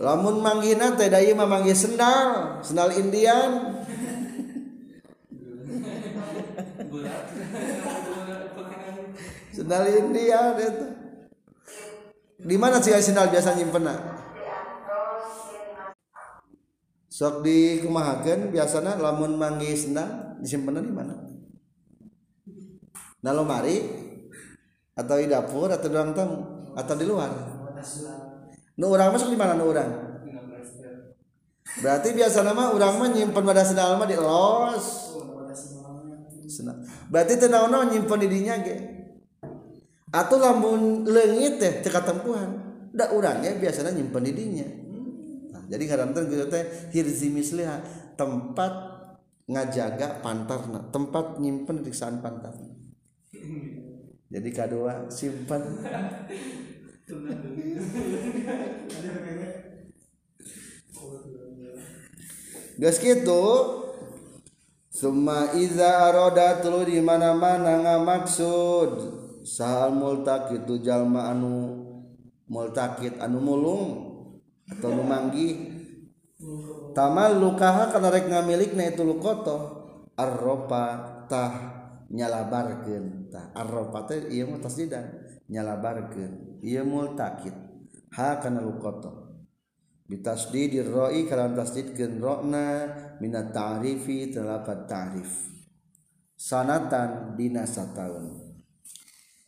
Lamun 0.00 0.42
manggina 0.42 0.96
teh 0.98 1.06
daya 1.06 1.30
mah 1.36 1.46
manggi 1.46 1.76
sendal. 1.76 2.58
Sendal 2.64 2.90
Indian. 2.98 3.78
Sendal 9.54 9.86
Indian 9.86 10.50
itu 10.58 10.86
di 12.44 12.56
mana 12.60 12.82
sih 12.82 12.92
sendal 12.98 13.30
biasa 13.30 13.54
nyimpen 13.54 13.86
sok 17.14 17.46
dikumahakan 17.46 18.50
biasanya 18.50 18.98
lamun 18.98 19.38
manggis 19.38 19.86
nah 19.94 20.34
disimpan 20.42 20.82
di 20.82 20.90
mana? 20.90 21.14
Nah 23.22 23.30
lemari 23.30 23.78
atau 24.98 25.14
di 25.22 25.30
dapur 25.30 25.70
atau 25.70 25.86
di 25.86 25.94
ruang 25.94 26.10
tamu 26.10 26.38
atau 26.74 26.94
di 26.98 27.06
luar? 27.06 27.30
Nu 28.74 28.90
orang 28.90 29.14
masuk 29.14 29.30
di 29.30 29.38
mana 29.38 29.54
nu 29.54 29.70
orang 29.70 30.10
berarti 31.74 32.14
biasa 32.14 32.46
mah 32.50 32.74
orang 32.74 32.98
mah 32.98 33.08
nyimpen 33.14 33.42
pada 33.46 33.62
sendal 33.62 33.94
mah 33.94 34.10
di 34.10 34.18
los. 34.18 35.14
Senang 36.50 36.82
berarti 37.14 37.38
tenang 37.38 37.70
nau 37.70 37.86
nyimpen 37.86 38.26
di 38.26 38.28
dinya 38.30 38.58
ge? 38.58 38.74
Atau 40.10 40.42
lamun 40.42 41.06
lengit 41.06 41.62
teh 41.62 41.78
teka 41.78 42.02
tempuhan 42.02 42.58
udah 42.90 43.08
orangnya 43.14 43.54
biasanya 43.54 43.94
nyimpen 43.94 44.22
di 44.26 44.34
dinya. 44.34 44.83
Jadi 45.68 45.84
kadang 45.88 46.12
gitu 46.12 46.46
teh 46.48 46.64
hirzi 46.92 47.28
misliha 47.32 47.80
tempat 48.14 48.72
ngajaga 49.44 50.24
pantarna 50.24 50.88
tempat 50.88 51.36
nyimpen 51.40 51.84
riksaan 51.84 52.24
pantarna 52.24 52.72
jadi 54.32 54.48
kedua 54.50 55.12
simpan 55.12 55.62
Gas 62.74 62.98
gitu 62.98 63.44
Suma 64.94 65.50
iza 65.58 66.06
aroda 66.06 66.62
tulu 66.62 66.86
di 66.86 67.02
mana-mana 67.02 67.82
ngamaksud 67.82 68.90
sahal 69.42 69.90
multakit 69.90 70.62
itu 70.62 70.86
jalma 70.86 71.34
anu 71.34 71.82
multakit 72.46 73.18
anu 73.18 73.42
mulung 73.42 74.13
atau 74.70 74.90
memanggih 74.92 75.74
tamal 76.96 77.36
lukaha 77.36 77.92
karena 77.92 78.08
rek 78.08 78.26
ngamilik 78.30 78.72
na 78.76 78.84
itu 78.88 79.02
lukoto 79.04 79.56
arropa 80.16 80.84
tah 81.28 81.52
nyalabarkan 82.08 83.28
tah. 83.32 83.50
Arropa 83.56 84.06
teh 84.06 84.30
iya 84.30 84.46
mah 84.46 84.60
tasdidan 84.62 85.04
nyalabarkan 85.50 86.62
iya 86.64 86.80
multakit 86.86 87.52
ha 88.14 88.40
karena 88.40 88.64
lukoto 88.64 89.24
bitasdidir 90.04 90.84
roi 90.84 91.24
kalau 91.24 91.56
tasdidkan 91.56 92.20
ro'na 92.20 92.68
minat 93.18 93.56
ta'rifi 93.56 94.28
terlapat 94.32 94.84
ta'rif. 94.84 95.32
Sanatan 96.36 97.40
dina 97.40 97.64
sataun. 97.64 98.52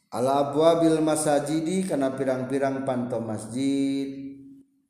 Ala 0.09 0.49
abwa 0.49 0.81
bil 0.81 1.05
masajidi 1.05 1.85
karena 1.85 2.17
pirang-pirang 2.17 2.89
panto 2.89 3.21
masjid. 3.21 4.26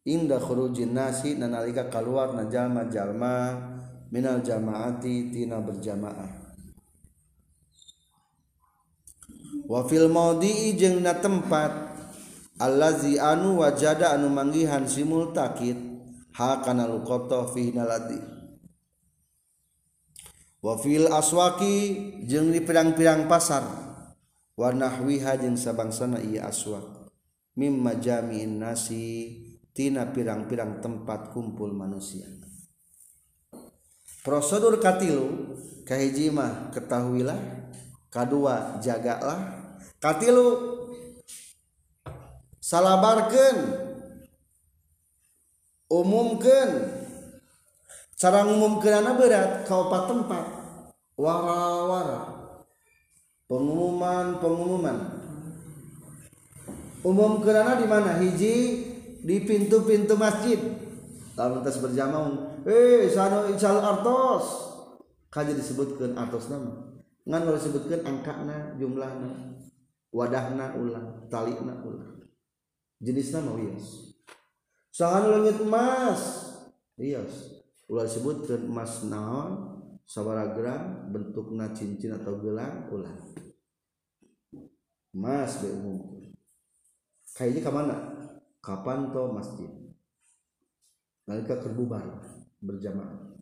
Inda 0.07 0.39
khurujin 0.39 0.95
nasi 0.95 1.35
nanalika 1.35 1.91
keluar 1.91 2.31
na 2.33 2.47
jalma 2.47 3.59
minal 4.15 4.39
jamaati 4.41 5.35
tina 5.35 5.59
berjamaah. 5.59 6.47
Wa 9.67 9.83
fil 9.91 10.07
maudi 10.07 10.79
jeung 10.79 11.03
na 11.03 11.19
tempat 11.19 11.75
allazi 12.63 13.19
anu 13.19 13.59
wajada 13.59 14.15
anu 14.15 14.31
manggihan 14.31 14.87
simul 14.87 15.35
takit 15.35 15.75
ha 16.39 16.63
kana 16.63 16.87
luqata 16.87 17.51
fi 17.51 17.75
naladi. 17.75 18.23
Wa 20.63 20.79
fil 20.79 21.11
aswaqi 21.11 21.75
jeung 22.31 22.55
di 22.55 22.63
pirang-pirang 22.63 23.27
pasar 23.27 23.67
wa 24.55 24.71
nahwiha 24.71 25.35
jeung 25.43 25.59
sabangsana 25.59 26.23
ieu 26.23 26.43
aswaq 26.43 27.11
mimma 27.59 27.99
jami'in 27.99 28.63
nasi 28.63 29.46
tina 29.77 30.09
pirang-pirang 30.09 30.81
tempat 30.81 31.37
kumpul 31.37 31.69
manusia. 31.77 32.25
Prosedur 34.25 34.81
katilu 34.81 35.55
kahijimah 35.85 36.73
ketahuilah 36.73 37.37
kadua 38.09 38.81
jagalah. 38.81 39.69
Katilu 40.01 40.49
salabarkan 42.57 43.57
umumkan 45.93 46.69
cara 48.17 48.49
umumkan 48.49 49.05
anak 49.05 49.15
berat 49.21 49.51
kaupat 49.69 50.09
tempat 50.09 50.47
wara-wara. 51.21 52.35
Pengumuman 53.47 54.43
pengumuman 54.43 54.99
umum 57.07 57.39
kerana 57.39 57.79
di 57.79 57.87
mana? 57.87 58.19
Hiji 58.19 58.86
di 59.27 59.43
pintu-pintu 59.43 60.15
masjid. 60.15 60.63
Tas 61.35 61.83
berjamaah 61.83 62.63
eh 62.63 63.11
sana 63.11 63.51
insal 63.51 63.83
artos. 63.83 64.71
Kaji 65.27 65.59
disebutkan 65.59 66.15
artos 66.15 66.47
nama. 66.47 66.95
Ngan 67.27 67.43
baru 67.43 67.59
disebutkan 67.59 68.07
angkana 68.07 68.79
jumlahna 68.79 69.59
wadahna 70.15 70.79
ulah 70.79 71.27
talina 71.27 71.83
ulah. 71.83 72.23
Jenis 73.03 73.35
nama 73.35 73.53
oh 73.53 73.61
wios 73.61 74.17
sangan 74.89 75.29
langit 75.29 75.61
emas 75.61 76.21
wios 76.97 77.61
ulah 77.85 78.09
disebutkan 78.09 78.65
emas 78.65 79.05
naon 79.05 79.77
sabara 80.09 80.57
gram 80.57 81.13
bentukna 81.13 81.77
cincin 81.77 82.17
atau 82.17 82.41
gelang 82.41 82.89
ulah. 82.89 83.13
Emas 85.13 85.61
diumumkan 85.61 86.33
kayaknya 87.37 87.61
kemana 87.61 88.16
kapan 88.67 89.15
to 89.15 89.23
masjid? 89.31 89.71
Nalika 91.31 91.63
kerbubar 91.63 92.03
berjamaah. 92.59 93.39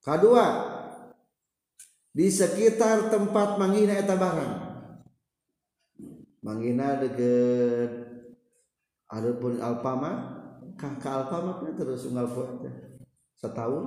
Kedua 0.00 0.46
di 2.08 2.32
sekitar 2.32 3.12
tempat 3.12 3.60
manggina 3.60 4.00
eta 4.00 4.16
barang. 4.16 4.54
Manggina 6.44 7.00
deket 7.00 7.92
adapun 9.12 9.60
alpama 9.60 10.12
kah 10.76 10.96
ke 10.96 11.08
alpama 11.08 11.60
terus 11.76 12.08
unggal 12.08 12.32
teh 12.64 12.74
setahun? 13.36 13.84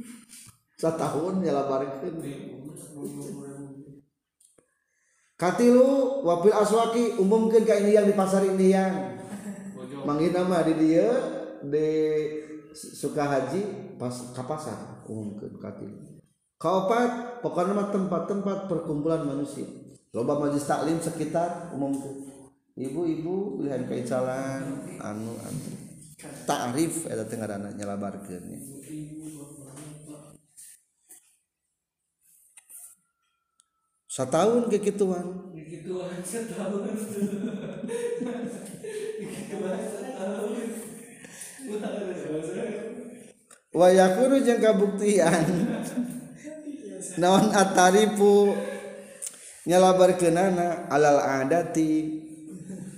Setahun 0.78 1.42
ya 1.42 1.50
labarkeun 1.58 2.22
katilu 5.34 6.22
wapil 6.22 6.54
aswaki 6.54 7.18
umumkan 7.18 7.66
ka 7.66 7.82
ini 7.82 7.98
yang 7.98 8.06
di 8.06 8.14
pasar 8.14 8.46
ini 8.46 8.70
yang 8.70 9.17
manggil 10.08 10.32
nama 10.32 10.64
di 10.64 10.74
dia 10.80 11.08
di 11.60 11.88
suka 12.72 13.28
haji 13.28 13.92
pas 14.00 14.32
kapasan 14.32 15.04
umumkan 15.04 15.52
kaki 15.60 15.88
kaopat 16.56 17.44
pokoknya 17.44 17.72
mah 17.76 17.88
tempat-tempat 17.94 18.58
perkumpulan 18.66 19.22
manusia. 19.22 19.68
Loba 20.16 20.40
majlis 20.40 20.64
taklim 20.64 20.96
sekitar 20.98 21.70
umumkan 21.76 22.24
ibu-ibu 22.74 23.60
pilihan 23.60 23.84
kaicalan 23.84 24.88
anu 24.98 25.36
anu. 25.44 25.70
Takrif 26.18 27.06
eta 27.06 27.28
tengah 27.28 27.46
nyalabarkeun 27.78 28.42
setahun 34.18 34.66
ke 34.66 34.82
gituan 34.82 35.46
Gituan 35.54 36.18
setahun. 36.26 36.90
Gituan 39.22 39.78
setahun. 39.78 40.54
wa 43.68 43.88
yakunu 43.94 44.42
jeung 44.42 44.58
kabuktian. 44.58 45.46
Naon 47.20 47.54
atarifu 47.54 48.58
nyalabarkeunana 49.70 50.90
alal 50.90 51.22
adati. 51.22 52.24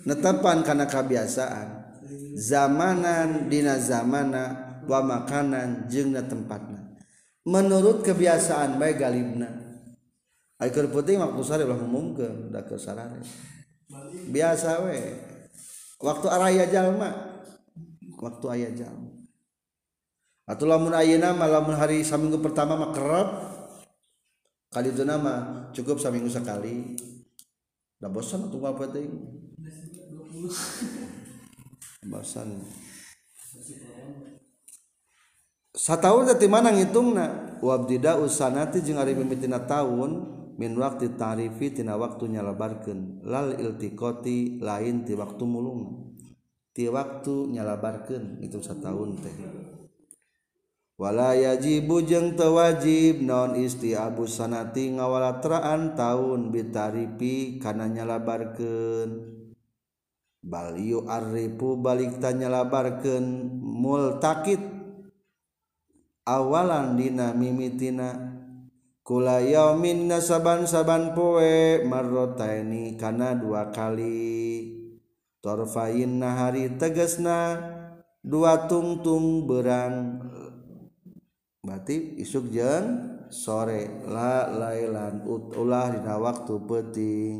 Netepan 0.09 0.65
kana 0.65 0.89
kebiasaan 0.89 2.01
zamanan 2.33 3.53
dina 3.53 3.77
zamana 3.77 4.73
wa 4.89 5.05
makanan 5.05 5.85
jeung 5.93 6.17
na 6.17 6.25
tempatna. 6.25 6.97
Menurut 7.45 8.01
kebiasaan 8.01 8.81
bae 8.81 8.97
galibna 8.97 9.60
Aikeur 10.61 10.93
putih 10.93 11.17
makmu 11.17 11.41
sare 11.41 11.65
ulah 11.65 11.81
ngumumkeun 11.81 12.53
da 12.53 12.61
keur 12.69 12.77
sarare. 12.77 13.25
Biasa 14.29 14.85
we. 14.85 15.01
Waktu 16.05 16.27
araya 16.29 16.69
jalma. 16.69 17.09
Waktu 18.21 18.47
aya 18.53 18.69
jalma. 18.77 19.09
Atuh 20.45 20.67
lamun 20.69 20.93
ayeuna 20.93 21.33
mah 21.33 21.49
lamun 21.49 21.79
hari 21.79 22.05
saminggu 22.05 22.43
pertama 22.45 22.77
mah 22.77 22.93
kerep. 22.93 23.29
Kali 24.69 24.93
itu 24.93 25.07
nama 25.07 25.65
cukup 25.73 25.97
saminggu 25.97 26.29
sekali. 26.29 26.93
Da 27.97 28.13
bosan 28.13 28.51
atuh 28.51 28.61
apa 28.67 28.85
teuing. 28.91 29.17
Bosan. 32.05 32.61
Satahun 35.73 36.29
teh 36.37 36.51
mana 36.53 36.69
ngitungna? 36.75 37.57
Wa 37.65 37.81
abdida 37.81 38.21
usanati 38.21 38.85
jeung 38.85 39.01
ari 39.01 39.17
mimitina 39.17 39.63
tahun 39.63 40.40
min 40.61 40.77
waktu 40.77 41.17
tarifi 41.17 41.73
tina 41.73 41.97
waktu 41.97 42.37
nyalabarkan 42.37 43.25
lal 43.25 43.57
iltikoti 43.57 44.61
lain 44.61 45.09
ti 45.09 45.17
waktu 45.17 45.41
mulungan 45.49 46.13
ti 46.77 46.85
waktu 46.93 47.49
nyalabarkan 47.49 48.45
itu 48.45 48.61
setahun 48.61 49.25
teh. 49.25 49.37
Wala 51.01 51.33
yajibu 51.33 52.05
jeung 52.05 52.37
teu 52.37 52.61
wajib 52.61 53.25
isti 53.25 53.57
istiabu 53.97 54.29
sanati 54.29 55.01
ngawalatraan 55.01 55.97
taun 55.97 56.53
bitarifi 56.53 57.57
kana 57.57 57.89
nyalabarkeun. 57.89 59.41
Bal 60.45 60.77
yu'arrifu 60.77 61.81
balik 61.81 62.21
tanyalabarkeun 62.21 63.25
multakit. 63.61 64.61
Awalan 66.29 67.01
dina 67.01 67.33
mimitina 67.33 68.30
Kula 69.01 69.41
yaumin 69.43 70.07
nasaban-saban 70.07 71.17
poe 71.17 71.83
marrotaini 71.85 72.95
kana 73.01 73.35
dua 73.35 73.73
kali. 73.73 74.77
Torfain 75.41 76.21
nahari 76.21 76.77
tegesna 76.77 77.57
dua 78.21 78.69
tungtung 78.69 79.49
berang 79.49 80.21
Batik 81.61 82.17
isuk 82.17 82.53
jeng 82.53 83.21
sore 83.29 84.05
la 84.09 84.49
lailan 84.49 85.29
ut 85.29 85.53
ulah 85.57 85.93
dina 85.93 86.17
waktu 86.17 86.57
penting 86.65 87.37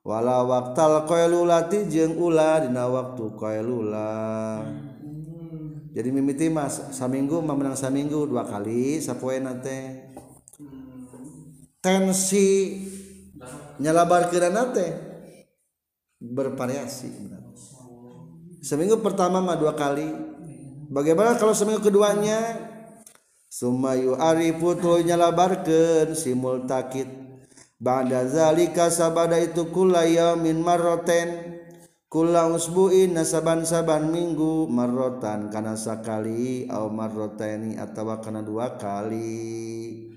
wala 0.00 0.42
waktal 0.48 1.04
koelulati 1.04 1.84
jeng 1.86 2.16
ulah 2.16 2.64
dina 2.64 2.88
waktu 2.88 3.24
koelula 3.36 4.64
jadi 5.92 6.08
mimiti 6.08 6.48
mas 6.50 6.92
saminggu 6.96 7.44
memenang 7.44 7.76
saminggu 7.76 8.26
dua 8.26 8.48
kali 8.48 8.98
sapoe 8.98 9.36
nate 9.38 10.03
tensi 11.84 12.80
nyalabar 13.76 14.32
kirana 14.32 14.72
teh 14.72 14.88
bervariasi. 16.16 17.12
Seminggu 18.64 19.04
pertama 19.04 19.44
mah 19.44 19.60
dua 19.60 19.76
kali. 19.76 20.08
Bagaimana 20.88 21.36
kalau 21.36 21.52
seminggu 21.52 21.84
keduanya? 21.84 22.40
Sumayu 23.52 24.16
arifu 24.16 24.80
tu 24.80 24.98
nyalabarkeun 25.04 26.16
simul 26.16 26.64
takit 26.64 27.06
ba'da 27.78 28.26
zalika 28.26 28.90
sabada 28.90 29.38
itu 29.38 29.70
kula 29.70 30.02
yaumin 30.10 30.58
marroten 30.58 31.60
kula 32.10 32.50
usbuin 32.50 33.14
nasaban-saban 33.14 34.10
minggu 34.10 34.66
marrotan 34.66 35.54
kana 35.54 35.78
sakali 35.78 36.66
au 36.66 36.90
marroteni 36.90 37.78
atawa 37.78 38.18
kana 38.18 38.42
dua 38.42 38.74
kali 38.74 40.13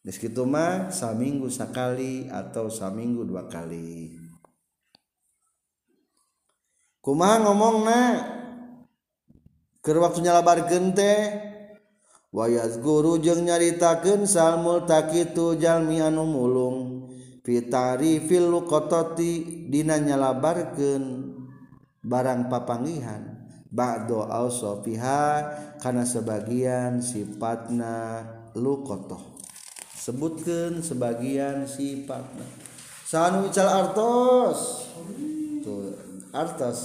Meskitu 0.00 0.48
mah 0.48 0.88
saminggu 0.88 1.52
sakali 1.52 2.24
atau 2.32 2.72
saminggu 2.72 3.28
dua 3.28 3.44
kali. 3.52 4.16
Kumaha 7.04 7.36
ngomongna? 7.44 8.02
Keur 9.80 9.96
waktu 10.04 10.20
waktunya 10.20 10.36
labar 10.36 10.68
gente 10.68 11.12
wayas 12.28 12.76
guru 12.84 13.16
jeung 13.16 13.48
nyaritakeun 13.48 14.28
salmul 14.28 14.84
takitu 14.84 15.56
jalmi 15.56 16.04
anu 16.04 16.28
mulung 16.28 17.08
fitari 17.40 18.20
fil 18.20 18.52
kototi 18.68 19.66
dina 19.72 19.96
nyalabarkeun 19.96 21.32
barang 22.04 22.52
papangihan 22.52 23.48
ba'do 23.72 24.28
ausofiha 24.28 25.48
kana 25.80 26.04
sebagian 26.04 27.00
sifatna 27.00 28.28
lukotoh 28.52 29.39
sebutkan 30.00 30.80
sebagian 30.80 31.68
sifat. 31.68 32.24
Sanu 33.04 33.44
ical 33.52 33.68
artos. 33.68 34.88
Tuh 35.60 35.92
artos. 36.32 36.80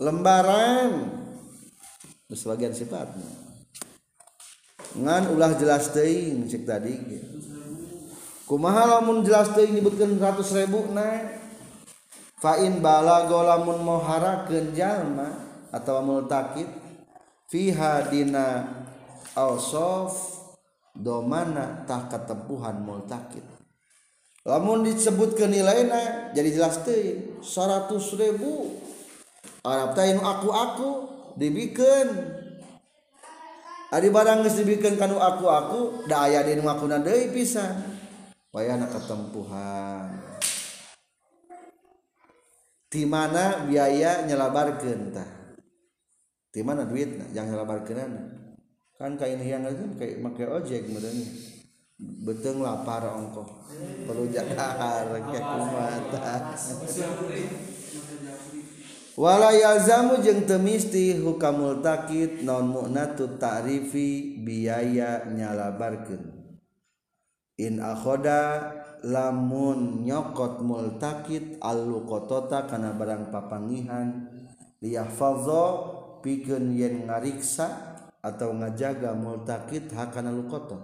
Lembaran. 0.00 1.20
Sebagian 2.32 2.72
sifatnya. 2.72 3.28
Ngan 4.96 5.36
ulah 5.36 5.52
jelas 5.60 5.92
teing 5.92 6.48
cek 6.48 6.64
tadi. 6.64 6.96
Kumaha 8.48 8.98
lamun 8.98 9.22
jelas 9.22 9.52
teing 9.54 9.76
nyebutkeun 9.78 10.18
100 10.18 10.58
ribu 10.58 10.90
na 10.90 11.38
fa'in 12.42 12.82
balago 12.82 13.46
lamun 13.46 13.78
moharakeun 13.86 14.74
jalma 14.74 15.30
atau 15.70 16.02
multakid 16.02 16.66
fiha 17.46 18.10
dina 18.10 18.66
awsaf 19.38 20.39
domanatah 20.96 22.10
ketepuhan 22.10 22.82
multakid 22.82 23.44
namun 24.40 24.88
disebut 24.88 25.36
ke 25.36 25.44
nilainya 25.44 26.32
jadi 26.32 26.48
jelas 26.48 26.80
teh 26.80 27.36
100 27.44 27.92
ribu. 28.16 28.72
Arab 29.60 29.92
teh 29.92 30.16
aku 30.16 30.48
aku 30.48 30.88
dibikin 31.36 32.40
Adi 33.90 34.06
barang 34.06 34.46
geus 34.46 34.54
dibikin 34.54 34.94
kanu 34.94 35.18
aku 35.18 35.50
aku 35.50 35.80
da 36.06 36.30
aya 36.30 36.46
di 36.46 36.54
nu 36.54 36.62
akuna 36.70 37.02
deui 37.02 37.34
pisan. 37.34 37.74
Wayahna 38.54 38.86
ketempuhan 38.86 40.14
di 42.90 43.06
mana 43.06 43.66
biaya 43.66 44.26
nyelabarkeun 44.26 45.14
tah? 45.14 45.30
Di 46.50 46.62
mana 46.66 46.82
duitna 46.82 47.30
yang 47.30 47.50
nyelabarkeunana 47.50 48.49
kan 49.00 49.16
kain 49.16 49.40
hiang 49.40 49.64
itu 49.64 49.96
kayak 49.96 50.20
pakai 50.20 50.46
ojek 50.60 50.92
modalnya 50.92 51.24
beteng 52.20 52.60
lapar 52.60 53.00
ongkoh. 53.08 53.48
Perlu 54.04 54.28
jakar 54.28 55.08
kayak 55.24 55.44
kumata 55.56 56.52
wala 59.16 59.56
yalzamu 59.56 60.20
jeung 60.20 60.44
temisti 60.44 61.16
hukamul 61.16 61.80
takit 61.80 62.44
non 62.44 62.68
mu'natu 62.68 63.40
ta'rifi 63.40 64.40
biaya 64.44 65.28
nyalabarkeun. 65.32 66.36
In 67.60 67.80
akhoda 67.80 68.72
lamun 69.04 70.04
nyokot 70.04 70.60
multakit 70.60 71.60
alluqotota 71.60 72.68
kana 72.68 72.96
barang 72.96 73.28
papangihan 73.32 74.28
liyahfadho 74.80 75.64
pikeun 76.24 76.72
yen 76.72 77.08
ngariksa 77.08 77.89
atau 78.20 78.52
ngajaga 78.52 79.16
multakid 79.16 79.88
hakana 79.92 80.28
lukoto. 80.28 80.80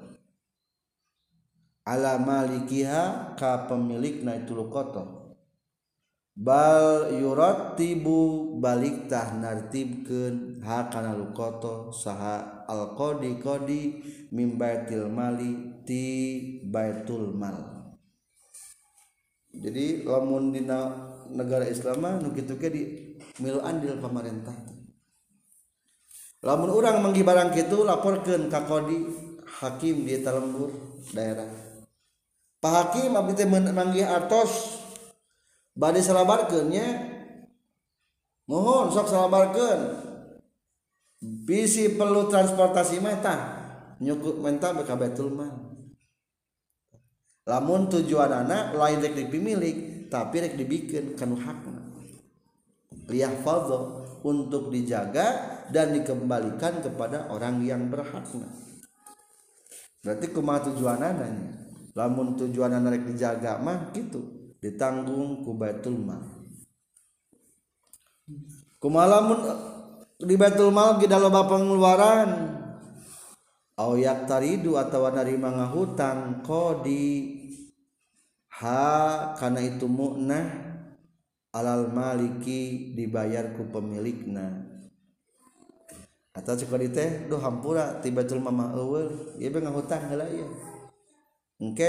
Ala 1.86 2.18
malikiha 2.18 3.36
ka 3.38 3.70
pemilikna 3.70 4.42
itu 4.42 4.56
lukoto. 4.56 5.36
Bal 6.36 7.16
yurattibu 7.16 8.52
balik 8.60 9.08
tah 9.08 9.32
nartibkeun 9.40 10.60
hakana 10.60 11.16
lukoto 11.16 11.88
saha 11.94 12.66
al 12.68 12.92
qadi 12.92 13.40
qadi 13.40 13.82
min 14.34 14.60
baitil 14.60 15.08
mali 15.08 15.80
ti 15.86 16.04
baitul 16.68 17.32
mal. 17.32 17.76
Jadi 19.56 20.04
lamun 20.04 20.52
dina 20.52 20.92
negara 21.32 21.64
Islam 21.64 22.20
nu 22.20 22.28
kitu 22.36 22.60
ge 22.60 22.68
di 22.68 22.82
milu 23.40 23.64
andil 23.64 23.96
pemerintah 23.96 24.75
lamun 26.44 26.70
orang 26.72 27.00
menggi 27.00 27.22
barang 27.24 27.54
itu 27.56 27.84
laporkan 27.86 28.48
ka 28.52 28.68
kodi 28.68 29.08
hakim 29.60 30.04
di 30.04 30.20
lembur 30.20 30.72
daerah. 31.14 31.48
Pak 32.56 32.72
Hakim 32.72 33.14
abdi 33.14 33.32
teh 33.36 33.46
manggih 33.48 34.08
artos 34.08 34.82
bade 35.76 36.00
salabarkeun 36.00 36.66
nya. 36.72 36.86
Mohon 38.48 38.90
sok 38.90 39.06
salabarkeun. 39.12 39.80
Bisi 41.20 41.96
perlu 41.96 42.28
transportasi 42.28 43.00
meta 43.00 43.64
nyukup 43.96 44.36
menta 44.44 44.76
ka 44.84 44.92
betul 44.92 45.32
man 45.32 45.66
lamun 47.46 47.88
tujuan 47.88 48.44
anak 48.44 48.76
lain 48.76 49.00
rek 49.00 49.14
dipimilik 49.16 50.10
tapi 50.12 50.44
rek 50.44 50.54
dibikin 50.58 51.14
kanu 51.14 51.38
hakna. 51.38 51.82
Liah 53.06 53.32
fadho. 53.40 54.05
Untuk 54.26 54.74
dijaga 54.74 55.62
dan 55.70 55.94
dikembalikan 55.94 56.82
kepada 56.82 57.30
orang 57.30 57.62
yang 57.62 57.86
berhaknya. 57.86 58.50
Berarti 60.02 60.26
kumaha 60.34 60.66
tujuan 60.70 60.98
adanya 60.98 61.66
lamun 61.96 62.36
tujuan 62.36 62.76
narik 62.76 63.08
dijaga 63.08 63.56
mah 63.62 63.94
gitu 63.94 64.52
ditanggung 64.58 65.46
ku 65.46 65.54
baitul 65.54 65.96
mal. 65.96 66.22
Kumalamun 68.82 69.40
di 70.20 70.34
baitul 70.34 70.74
mal 70.74 70.98
kita 70.98 71.16
loba 71.16 71.48
pengeluaran 71.48 72.30
au 73.78 73.96
taridu 74.28 74.76
atau 74.76 75.08
narima 75.08 75.54
ngahutang 75.54 76.44
kodi. 76.44 77.38
Ha 78.56 79.36
kana 79.36 79.60
itu 79.60 79.84
mu'nah 79.84 80.65
alal 81.56 81.88
maliki 81.88 82.92
dibayar 82.92 83.56
ku 83.56 83.64
pemilikna. 83.72 84.68
Atau 86.36 86.52
cukup 86.60 86.84
di 86.84 86.92
teh 86.92 87.24
duh 87.32 87.40
hampura 87.40 87.96
tiba 88.04 88.20
tul 88.28 88.44
mama 88.44 88.76
eueur 88.76 89.40
ieu 89.40 89.48
be 89.48 89.64
ngahutang 89.64 90.12
heula 90.12 90.28
ieu 90.28 90.44
engke 91.56 91.88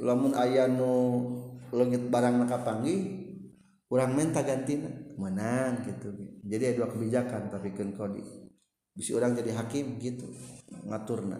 lamun 0.00 0.32
aya 0.32 0.64
nu 0.64 1.20
leungit 1.68 2.08
barang 2.08 2.40
na 2.40 2.48
kapanggih 2.48 3.00
urang 3.92 4.16
menta 4.16 4.40
gantina. 4.40 4.88
Menang 5.20 5.84
gitu. 5.84 6.08
Jadi 6.48 6.72
ada 6.72 6.76
dua 6.80 6.88
kebijakan 6.88 7.52
tapi 7.52 7.76
kan 7.76 7.92
kodi. 7.92 8.24
Bisa 8.96 9.12
orang 9.20 9.36
jadi 9.36 9.52
hakim 9.60 10.00
gitu 10.00 10.24
ngaturna. 10.88 11.36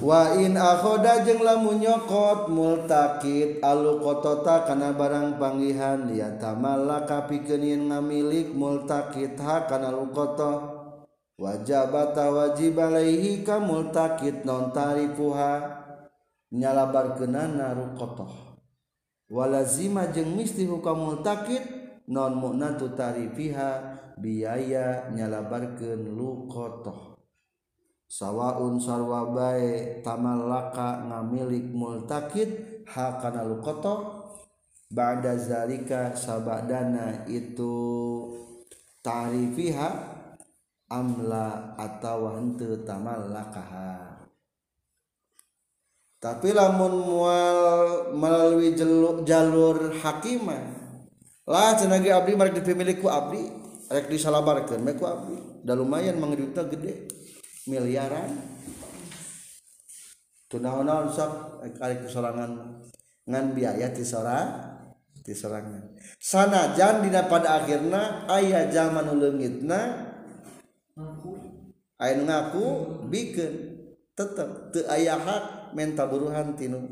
Wa 0.00 0.32
in 0.40 0.56
akhoda 0.56 1.20
jeung 1.28 1.44
lamun 1.44 1.84
nyokot 1.84 2.48
multakid 2.48 3.60
alu 3.60 4.00
kotota 4.00 4.64
kana 4.64 4.96
barang 4.96 5.36
panggihan 5.36 6.08
ya 6.08 6.40
tamallaka 6.40 7.28
pikeun 7.28 7.92
ngamilik 7.92 8.56
multakid 8.56 9.36
ha 9.36 9.68
kana 9.68 9.92
lukoto 9.92 10.80
wajabata 11.36 12.32
wajib 12.32 12.80
alaihi 12.80 13.44
ka 13.44 13.60
multakid 13.60 14.48
non 14.48 14.72
tarifuha 14.72 15.84
nyalabarkeunana 16.48 17.76
ruqatah 17.76 18.56
walazima 19.28 20.08
jeung 20.08 20.32
misti 20.32 20.64
hukam 20.64 21.04
multakid 21.04 21.60
non 22.08 22.32
mu'natu 22.40 22.96
tarifiha 22.96 24.00
biaya 24.16 25.12
nyalabarkeun 25.12 26.16
luqatah 26.16 27.09
sawaun 28.10 28.82
sarwa 28.82 29.30
bae 29.30 30.02
tamallaka 30.02 31.06
ngamilik 31.06 31.70
multakid 31.70 32.82
hakana 32.82 33.46
luqatah 33.46 34.26
ba'da 34.90 35.38
zalika 35.38 36.10
sabadana 36.18 37.22
itu 37.30 37.70
tarifiha 38.98 39.90
amla 40.90 41.78
atawa 41.78 42.42
henteu 42.42 42.82
tamallakaha 42.82 44.26
tapi 46.18 46.52
lamun 46.52 47.00
mual 47.00 48.10
melalui 48.12 48.74
jalur, 48.74 49.22
jalur 49.22 49.94
hakimah 50.02 50.82
lah 51.46 51.78
cenagi 51.78 52.10
abdi 52.10 52.34
marek 52.34 52.58
dipilih 52.58 52.98
ku 52.98 53.06
abdi 53.06 53.46
rek 53.86 54.06
disalabarkeun 54.06 54.82
me 54.86 54.94
ku 54.94 55.02
abdi. 55.02 55.34
Da 55.66 55.74
lumayan 55.74 56.16
mangduta 56.16 56.62
gede 56.68 57.19
miliaran. 57.68 58.30
Tunaon-naon 60.50 61.08
sok 61.14 61.62
eh, 61.62 61.72
kali 61.78 62.02
kesorangan 62.02 62.82
ngan 63.30 63.46
biaya 63.54 63.94
ti 63.94 64.02
sorang 64.02 64.50
ti 65.22 65.30
sorangan. 65.30 65.94
Sanajan 66.18 67.06
dina 67.06 67.30
pada 67.30 67.62
akhirna 67.62 68.26
aya 68.26 68.66
zaman 68.66 69.14
leungitna 69.14 70.10
aya 72.02 72.12
nu 72.18 72.26
ngaku 72.26 72.64
bikeun 73.06 73.54
tetep 74.18 74.74
teu 74.74 74.84
aya 74.90 75.14
hak 75.14 75.70
menta 75.76 76.10
buruhan 76.10 76.58
tinu 76.58 76.82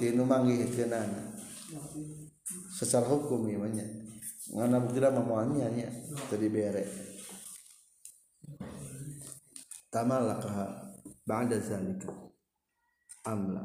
tinu 0.00 0.24
manggihkeunana. 0.24 1.36
Secara 2.72 3.04
hukum 3.12 3.44
ieu 3.44 3.60
mah 3.60 4.80
bukti 4.80 5.04
mah 5.04 5.20
moalnya 5.20 5.68
nya 5.68 5.92
teu 6.32 6.40
tamalakaha 9.94 10.90
ba'da 11.22 11.54
zalika 11.62 12.10
amla 13.22 13.62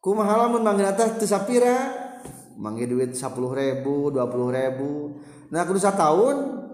kumaha 0.00 0.48
lamun 0.48 0.64
mangga 0.64 0.96
atas 0.96 1.20
teu 1.20 1.28
sapira 1.28 1.76
mangga 2.56 2.88
duit 2.88 3.12
10 3.12 3.36
ribu 3.36 4.08
20 4.08 4.56
ribu 4.56 5.20
nah 5.52 5.68
kudu 5.68 5.76
sataun 5.76 6.64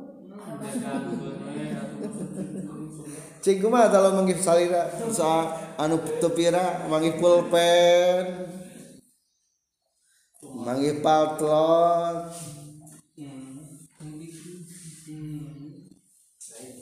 cing 3.42 3.58
kumaha 3.58 3.90
kalau 3.90 4.14
lamun 4.14 4.30
salira 4.38 4.86
sa 5.10 5.50
anu 5.74 5.98
tepira 6.22 6.86
mangga 6.86 7.18
pulpen 7.18 8.24
mangga 10.62 10.92
paltlot 11.02 12.30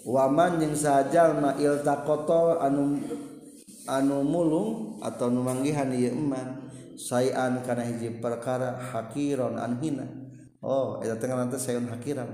waman 0.04 0.60
yang 0.60 0.76
sajalma 0.76 1.56
ilta 1.56 2.04
koto 2.04 2.60
anu 2.60 3.00
anu 3.88 4.20
mulung 4.20 5.00
atau 5.00 5.32
numanggihan 5.32 5.88
ieu 5.92 6.12
eman. 6.12 6.60
Sayan 6.94 7.58
kana 7.66 7.82
hiji 7.82 8.22
perkara 8.22 8.78
hakiron 8.78 9.58
an 9.58 9.82
hina. 9.82 10.06
Oh 10.62 11.02
eta 11.02 11.18
tengah 11.18 11.42
nanti 11.42 11.58
sayun 11.58 11.90
hakiran 11.90 12.30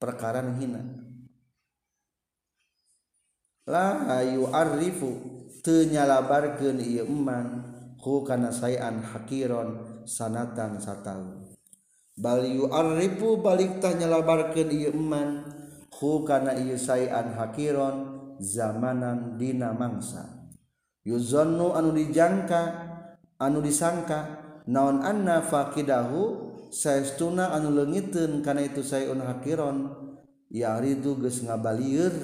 perkara 0.00 0.40
hina. 0.56 0.80
La 3.68 4.18
yu'arrifu 4.24 5.10
teu 5.60 5.86
nyalabarkeun 5.86 6.80
ieu 6.80 7.04
eman 7.04 7.68
ku 8.00 8.24
kana 8.24 8.50
sayan 8.50 9.04
hakiron 9.04 10.02
sanatan 10.08 10.80
sataun. 10.80 11.52
Bal 12.16 12.48
yu'arrifu 12.48 13.38
balik 13.44 13.78
tah 13.78 13.92
nyalabarkeun 13.92 14.70
ieu 14.72 14.90
eman. 14.90 15.61
hukana 16.02 16.58
ieu 16.58 16.74
sayan 16.74 17.38
hakiron 17.38 18.18
zamanan 18.42 19.38
dina 19.38 19.70
mangsa. 19.70 20.50
Yuzonnu 21.06 21.74
anu 21.74 21.94
dijangka 21.94 22.90
anu 23.38 23.62
disangka 23.62 24.42
naon 24.66 25.02
anna 25.02 25.42
faqidahu 25.42 26.50
saestuna 26.70 27.54
anu 27.54 27.74
leungiteun 27.74 28.42
kana 28.42 28.66
itu 28.66 28.82
sayun 28.82 29.22
hakiron 29.22 29.90
yaridu 30.50 31.18
geus 31.22 31.42
ngabalieur 31.42 32.14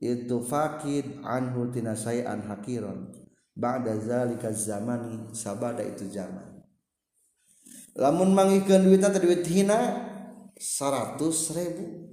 itu 0.00 0.36
faqid 0.44 1.24
anhu 1.24 1.72
tina 1.72 1.96
sayan 1.96 2.44
hakiron. 2.44 3.12
Ba'da 3.54 3.94
zalika 4.02 4.50
zamani 4.50 5.30
sabada 5.30 5.78
itu 5.78 6.10
zaman. 6.10 6.66
Lamun 7.94 8.34
mangikeun 8.34 8.82
duitna 8.82 9.14
teh 9.14 9.22
duit 9.22 9.46
hina 9.46 10.10
100 10.58 11.22
ribu. 11.54 12.03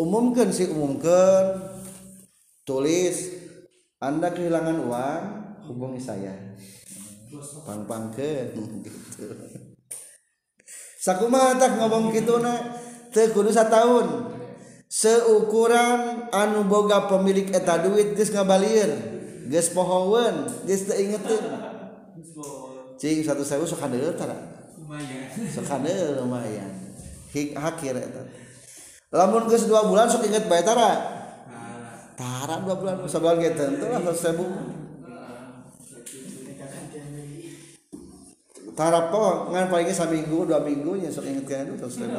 umumkan 0.00 0.48
sih 0.48 0.70
umumkan. 0.72 1.74
Tulis 2.64 3.44
Anda 4.00 4.32
kehilangan 4.32 4.88
uang 4.88 5.22
hubungi 5.68 6.00
saya. 6.00 6.32
Pang-pang 7.64 8.08
ke? 8.08 8.52
Gitu. 8.84 9.26
Sakuma 11.04 11.52
tak 11.60 11.76
ngomong 11.76 12.08
gitu 12.16 12.40
na 12.40 12.80
teu 13.12 13.28
kudu 13.28 13.52
tahun 13.52 14.32
seukuran 14.88 16.32
anu 16.32 16.64
boga 16.64 17.04
pemilik 17.04 17.52
eta 17.52 17.84
duit 17.84 18.16
geus 18.16 18.32
ngabalir 18.32 18.88
geus 19.52 19.68
pohoeun 19.76 20.48
geus 20.64 20.88
teu 20.88 20.96
ingetin 20.96 21.44
Cing 22.94 23.20
1000 23.20 23.44
sok 23.44 23.84
handeul 23.84 24.14
tara. 24.14 24.32
Lumayan. 24.78 25.28
Sok 25.50 25.66
handeul 25.66 26.24
lumayan. 26.24 26.83
Hakir 27.34 27.94
eta. 27.98 28.22
Lamun 29.14 29.46
geus 29.46 29.66
dua 29.70 29.86
bulan 29.86 30.10
sok 30.10 30.26
inget 30.26 30.50
bae 30.50 30.62
tara? 30.62 31.22
Tara 32.14 32.62
dua 32.62 32.74
bulan 32.78 32.94
sabar 33.10 33.38
ge 33.38 33.54
tentu 33.54 33.86
lah 33.90 34.02
satu 34.02 34.18
sewu 34.18 34.46
tara 38.74 39.06
po 39.06 39.54
ngan 39.54 39.70
paling 39.70 39.86
saminggu 39.90 40.50
dua 40.50 40.58
minggu 40.62 40.98
nya 40.98 41.10
sok 41.10 41.26
inget 41.30 41.46
itu 41.46 41.78
satu 41.78 41.94
sewu 41.94 42.10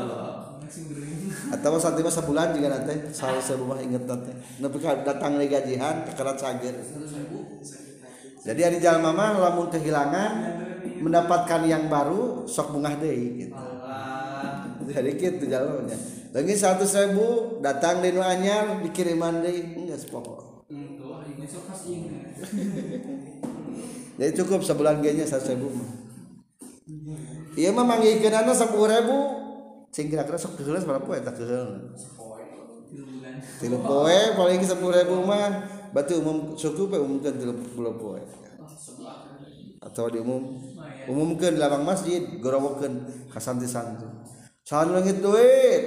atau 1.52 1.78
saat 1.78 2.00
masa 2.00 2.26
bulan 2.26 2.56
juga 2.56 2.74
nanti 2.74 3.12
salah 3.14 3.44
sebuah 3.44 3.80
inget 3.86 4.04
nanti. 4.10 4.34
Tapi 4.60 4.78
datang 5.06 5.38
lagi 5.38 5.52
gajian 5.52 6.08
kekerat 6.10 6.38
cager 6.40 6.76
jadi 8.46 8.62
hari 8.72 8.78
jalan 8.82 9.04
mama 9.04 9.36
lamun 9.36 9.68
kehilangan 9.68 10.32
mendapatkan 11.02 11.62
yang 11.68 11.86
baru 11.92 12.48
sok 12.48 12.78
bunga 12.78 12.98
deh 12.98 13.14
gitu 13.46 13.75
jadi 14.94 15.10
gitu 15.18 15.44
jalannya. 15.50 15.98
Lagi 16.36 16.54
satu 16.54 16.84
ribu 16.84 17.28
datang 17.64 18.04
di 18.04 18.12
anyar 18.12 18.84
dikiriman 18.84 19.40
deh 19.40 19.56
enggak 19.74 20.04
sepokok 20.04 20.56
jadi 24.16 24.32
cukup 24.42 24.64
sebulan 24.64 25.04
genya 25.04 25.28
satu 25.28 25.54
ribu 25.54 25.70
iya 27.56 27.70
mah 27.72 27.86
manggilkan 27.88 28.36
anak 28.36 28.58
sepuluh 28.58 28.90
ribu. 28.92 29.18
Sing 29.96 30.12
kira-kira 30.12 30.36
sok 30.36 30.60
keheula 30.60 30.84
berapa 30.84 31.08
eta 31.16 31.32
keheula 31.32 31.80
bulan 32.92 33.36
tilu 33.64 33.80
poe 33.80 34.20
paling 34.36 34.60
sepuluh 34.60 34.96
ribu 35.00 35.24
mah. 35.24 35.72
Berarti 35.96 36.20
umum 36.20 36.60
suku 36.60 36.92
pe 36.92 37.00
umumkan 37.00 37.32
tilu 37.40 37.56
poe. 37.96 38.20
Atau 39.80 40.12
diumum 40.12 40.60
umumkan 41.08 41.56
di 41.56 41.60
lapang 41.64 41.88
masjid 41.88 42.22
gorowokeun 42.44 43.08
ka 43.32 43.40
santri-santri 43.40 44.35
sahan 44.66 44.98
leungit 44.98 45.22
duit. 45.22 45.84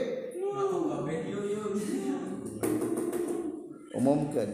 Umumkan. 3.99 4.47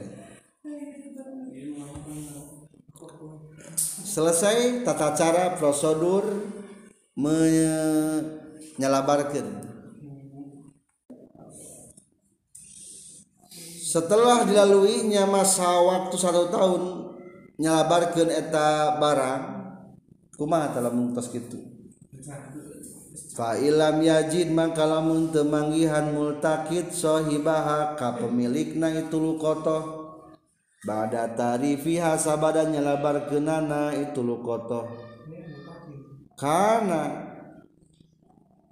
Selesai 4.09 4.89
tata 4.89 5.12
cara 5.12 5.61
prosedur 5.61 6.25
menyelabarkan. 7.12 9.68
Setelah 13.85 14.49
dilaluinya 14.49 15.29
masa 15.29 15.68
waktu 15.85 16.16
satu 16.18 16.51
tahun 16.51 16.83
nyalabarkan 17.61 18.33
eta 18.33 18.97
barang 18.99 19.43
kumaha 20.35 20.75
telah 20.75 20.91
mungtos 20.91 21.31
gitu 21.31 21.74
Fa'ilam 23.35 23.99
yajid 23.99 24.55
maka 24.55 24.87
lamun 24.87 25.35
temanggihan 25.35 26.14
multakid 26.14 26.95
sohibaha 26.95 27.99
ka 27.99 28.14
pemilikna 28.14 28.95
itu 28.95 29.18
lukotoh. 29.18 30.07
Bada 30.87 31.35
tarifiha 31.35 32.14
sabada 32.14 32.62
nyalabar 32.62 33.26
kenana 33.26 33.91
itu 33.91 34.22
lukotoh. 34.22 34.87
Kana 36.39 37.35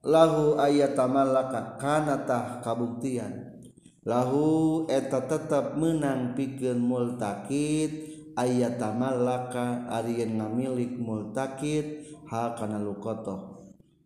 lahu 0.06 0.54
ayat 0.62 0.94
tamalaka 0.94 1.74
kana 1.82 2.22
tah 2.22 2.62
kabuktian. 2.62 3.58
Lahu 4.06 4.86
eta 4.86 5.26
tetap 5.26 5.74
menang 5.74 6.38
pikeun 6.38 6.78
multakid 6.78 8.14
ayat 8.38 8.78
tamalaka 8.78 9.90
arieun 9.90 10.38
ngamilik 10.38 10.94
multakid 11.02 12.06
ha 12.30 12.54
kana 12.54 12.78
lukotoh 12.78 13.51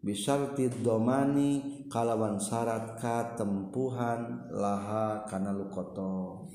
bisyartid 0.06 0.86
domani 0.86 1.82
kalawan 1.90 2.38
syarat 2.38 2.94
katempuhan 3.02 4.46
laha 4.54 5.26
kana 5.26 5.50
lukoto 5.50 6.46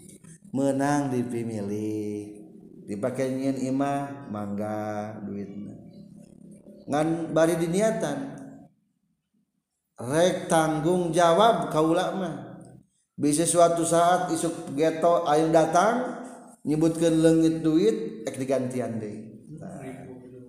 menang 0.56 1.12
dipimilih 1.12 2.32
dipakai 2.88 3.36
nyin 3.36 3.60
imah 3.60 4.32
mangga 4.32 5.20
duitna. 5.28 5.76
Ngan 6.88 7.36
bari 7.36 7.60
diniatan. 7.60 8.39
Rek 10.02 10.49
tanggung 10.49 11.12
jawab 11.12 11.70
kaula 11.70 12.16
mah. 12.16 12.36
Bisa 13.20 13.45
suatu 13.45 13.86
saat 13.86 14.34
isuk 14.34 14.74
geto 14.74 15.28
ayo 15.30 15.52
datang 15.54 16.24
nyebutkan 16.66 17.22
lengit 17.22 17.62
duit 17.62 18.26
ek 18.26 18.36
digantian 18.39 18.97
deh. 18.97 19.18
Nah, 19.62 19.78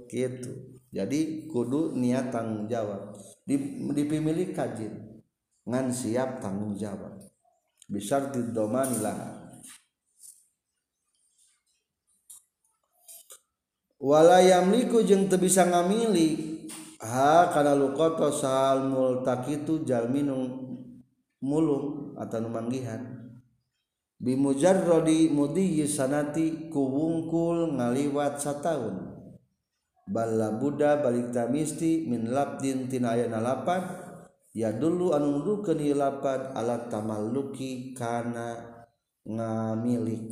gitu 0.08 0.71
jadi 0.92 1.48
kudu 1.48 1.96
niat 1.96 2.28
tanggung 2.28 2.68
jawab. 2.68 3.16
Dipimili 3.48 4.52
kajin 4.52 5.24
ngan 5.64 5.88
siap 5.88 6.44
tanggung 6.44 6.76
jawab. 6.76 7.16
Bisa 7.88 8.28
didomani 8.28 9.00
lah. 9.00 9.40
Wala 14.02 14.44
yamliku 14.44 15.00
jeung 15.00 15.30
teu 15.30 15.38
bisa 15.38 15.64
ngamili 15.64 16.52
ha 16.98 17.54
kana 17.54 17.72
luqata 17.78 18.34
sal 18.34 18.90
multaqitu 18.90 19.86
jalminung 19.86 20.74
mulung 21.38 22.14
atau 22.18 22.42
numanggihan 22.42 23.22
bimujarradi 24.22 25.30
mudiyyi 25.30 25.86
sanati 25.86 26.70
kuwungkul 26.70 27.78
ngaliwat 27.78 28.38
sataun 28.38 29.11
balla 30.08 30.56
buddha 30.58 31.02
balik 31.02 31.30
tamisti 31.30 32.06
min 32.06 32.30
labdin 32.30 32.90
tina 32.90 33.14
ayana 33.14 33.38
lapan 33.38 33.82
ya 34.56 34.74
dulu 34.74 35.14
anu 35.14 35.40
nuduhkeun 35.40 35.78
ieu 35.80 35.96
lapan 35.96 36.54
ala 36.54 36.86
tamalluki 36.90 37.94
kana 37.94 38.58
ngamilik. 39.22 40.30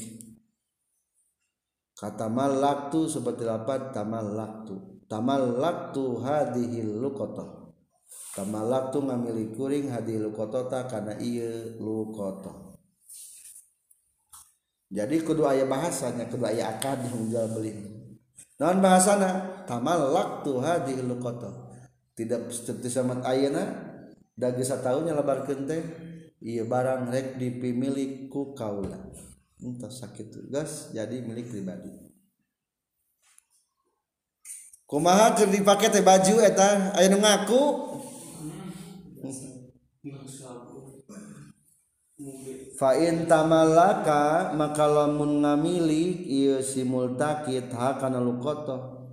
Kata 1.94 2.32
malaktu 2.32 3.06
seperti 3.12 3.44
lapan 3.44 3.92
tamallaktu. 3.92 5.04
Tamallaktu 5.10 6.22
hadhil 6.22 7.02
luqata 7.02 7.60
tamallaktu 8.34 8.98
ngamilik 9.02 9.50
kuring 9.58 9.90
hadhil 9.90 10.30
luqata 10.30 10.86
kana 10.86 11.18
ieu 11.18 11.74
luqata 11.82 12.78
jadi 14.90 15.16
kudu 15.22 15.46
aya 15.46 15.66
bahasanya 15.66 16.30
kudu 16.30 16.46
aya 16.46 16.78
akad 16.78 17.02
jual 17.10 17.46
beli 17.58 17.99
non 18.60 18.78
bahasana? 18.84 19.64
Tamalak 19.64 20.44
tuh 20.44 20.60
hadil 20.60 21.08
lukoto 21.08 21.70
tidak 22.20 22.52
seperti 22.52 22.92
sama 22.92 23.24
ayana 23.24 23.64
dagesa 24.36 24.84
tahunya 24.84 25.16
lebar 25.16 25.48
kente 25.48 25.80
iya 26.44 26.68
barang 26.68 27.08
rek 27.08 27.40
dipimilik 27.40 28.28
ku 28.28 28.52
kaula. 28.52 29.00
Entah 29.60 29.88
sakit 29.88 30.28
tugas 30.28 30.92
jadi 30.92 31.24
milik 31.24 31.48
pribadi. 31.48 31.88
Kumaha 34.84 35.32
keur 35.38 35.48
dipake 35.48 35.88
teh 35.88 36.04
baju 36.04 36.44
eta? 36.44 36.92
Aya 36.92 37.08
nu 37.08 37.24
ngaku. 37.24 37.62
Fain 42.80 43.28
tamalaka 43.28 44.56
maka 44.56 44.88
lamun 44.88 45.44
ngamili 45.44 46.24
ieu 46.24 46.64
si 46.64 46.80
multakid 46.80 47.68
ha 47.76 48.00
kana 48.00 48.24
luqata 48.24 49.04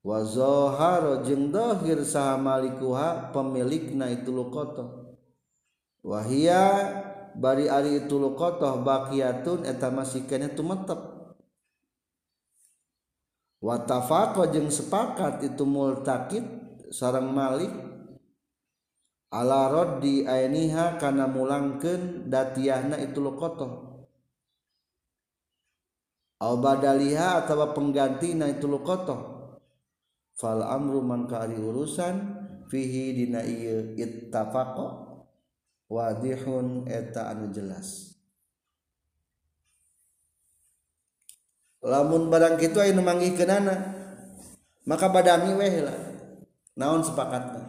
wa 0.00 0.24
zahara 0.24 1.20
jeung 1.20 1.52
dohir 1.52 2.00
saha 2.00 2.40
malikuha 2.40 3.28
pemilikna 3.28 4.08
itu 4.08 4.32
luqata 4.32 4.88
wahia 6.00 6.64
bari 7.36 7.68
ari 7.68 8.08
itu 8.08 8.16
luqata 8.16 8.80
baqiyatun 8.80 9.68
eta 9.68 9.92
masih 9.92 10.24
kana 10.24 10.48
tumetep 10.56 10.96
wa 13.60 13.76
tafaqa 13.84 14.48
jeung 14.48 14.72
sepakat 14.72 15.44
itu 15.44 15.68
multakid 15.68 16.44
sareng 16.88 17.28
malik 17.28 17.68
ala 19.34 19.66
raddi 19.66 20.22
ainiha 20.22 20.94
kana 21.02 21.26
mulangkeun 21.26 22.30
datiahna 22.30 23.02
itu 23.02 23.18
luqata 23.18 23.66
au 26.38 26.54
badaliha 26.62 27.42
atawa 27.42 27.74
penggantina 27.74 28.46
itu 28.46 28.70
luqata 28.70 29.18
fal 30.38 30.62
amru 30.62 31.02
man 31.02 31.26
ka 31.26 31.42
ari 31.42 31.58
urusan 31.58 32.14
fihi 32.70 33.18
dina 33.18 33.42
ieu 33.42 33.98
ittafaqa 33.98 35.02
wadihun 35.90 36.88
eta 36.88 37.30
anu 37.30 37.52
jelas. 37.52 38.16
Lamun 41.84 42.32
barang 42.32 42.56
kitu 42.56 42.80
aya 42.80 42.96
nu 42.96 43.04
manggihkeunana 43.04 43.76
maka 44.88 45.06
badami 45.12 45.52
weh 45.52 45.84
lah 45.84 45.98
naon 46.80 47.04
sepakatna 47.04 47.63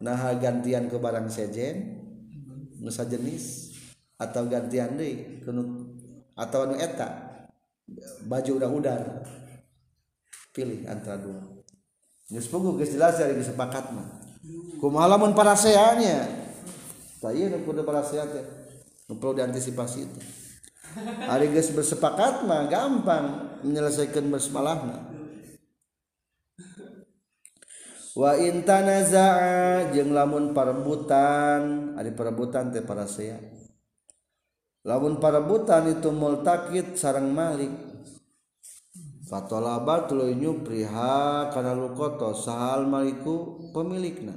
nah 0.00 0.32
gantian 0.40 0.88
ke 0.88 0.96
barang 0.96 1.28
sejen 1.28 2.00
nusa 2.80 3.04
jenis 3.04 3.76
atau 4.16 4.48
gantian 4.48 4.96
deui 4.96 5.44
atau 6.32 6.58
anu 6.64 6.74
eta 6.80 7.08
baju 8.24 8.50
udah 8.56 8.70
udar 8.70 9.00
pilih 10.56 10.88
antara 10.88 11.20
dua. 11.20 11.40
Geus 12.30 12.48
puguh 12.48 12.80
geus 12.80 12.96
jelas 12.96 13.20
dari 13.20 13.36
sepakat 13.42 13.92
mah. 13.92 14.08
Kumaha 14.80 15.14
lamun 15.14 15.36
paraseanya 15.36 16.40
tah 17.20 17.36
ieu 17.36 17.52
nu 17.52 17.60
kudu 17.68 17.84
parasea 17.84 18.24
teh 18.24 18.44
nu 19.12 19.20
perlu 19.20 19.36
diantisipasi 19.36 19.98
itu 20.08 20.20
hari 21.28 21.52
geus 21.52 21.68
bersepakat 21.76 22.48
mah 22.48 22.64
gampang 22.72 23.60
menyelesaikan 23.60 24.24
bersemalahna 24.32 25.09
wa 28.16 28.34
waintanaza 28.34 29.28
jeung 29.94 30.10
lamun 30.10 30.50
perebutan 30.56 31.94
ari 31.94 32.10
perebutan 32.10 32.74
teh 32.74 32.82
para 32.82 33.06
saya 33.06 33.38
lamun 34.82 35.20
perebutan 35.20 35.92
itu 35.92 36.08
multakid 36.08 36.96
sarang 36.96 37.30
Malik. 37.30 37.70
Fatolaba 39.30 40.10
tuluy 40.10 40.34
nyupriha 40.34 41.54
kana 41.54 41.70
lukoto 41.70 42.34
sahal 42.34 42.90
maliku 42.90 43.70
pemilikna. 43.70 44.34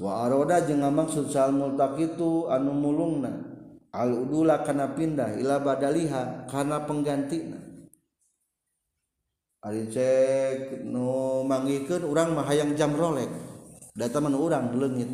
Wa 0.00 0.24
aroda 0.24 0.64
jeung 0.64 0.80
ngamaksud 0.80 1.28
sahal 1.28 1.52
multakitu 1.52 2.48
anu 2.48 2.72
mulungna. 2.72 3.36
Al 3.92 4.16
udula 4.16 4.64
kana 4.64 4.96
pindah 4.96 5.36
ila 5.36 5.60
badaliha 5.60 6.48
kana 6.48 6.88
penggantina. 6.88 7.65
Ari 9.64 9.88
cek 9.88 10.84
nu 10.84 11.40
manggikeun 11.48 12.04
urang 12.04 12.36
mah 12.36 12.44
hayang 12.44 12.76
jam 12.76 12.92
Rolex. 12.92 13.30
Data 13.96 14.20
mah 14.20 14.32
urang 14.36 14.76
leungit. 14.76 15.08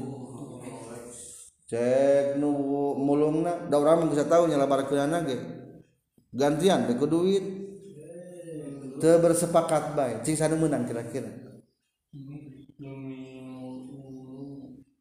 Cek 1.70 2.42
nu 2.42 2.50
mulungna 2.98 3.70
da 3.70 3.78
urang 3.78 4.02
mah 4.02 4.06
geus 4.10 4.26
tahu 4.26 4.50
nyalabarkeunana 4.50 5.22
ge. 5.28 5.38
Gantian 6.34 6.90
teu 6.90 7.06
duit. 7.06 7.44
Teu 9.02 9.18
bersepakat 9.18 9.98
bae, 9.98 10.22
cing 10.22 10.38
sanu 10.38 10.54
meunang 10.54 10.86
kira-kira. 10.86 11.26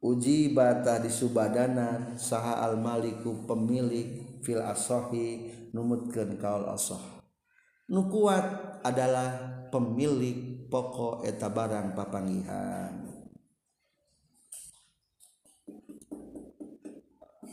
Uji 0.02 0.58
bata 0.58 0.98
disubadanan 0.98 2.18
saha 2.18 2.66
al 2.66 2.82
maliku 2.82 3.46
pemilik 3.46 4.42
fil 4.42 4.58
asohi 4.66 5.54
numutkeun 5.70 6.42
kaul 6.42 6.66
asoh 6.74 7.21
nu 7.92 8.08
kuat 8.08 8.80
adalah 8.88 9.52
pemilik 9.68 10.68
pokok 10.72 11.28
eta 11.28 11.52
barang 11.52 11.92
papangihan. 11.92 13.12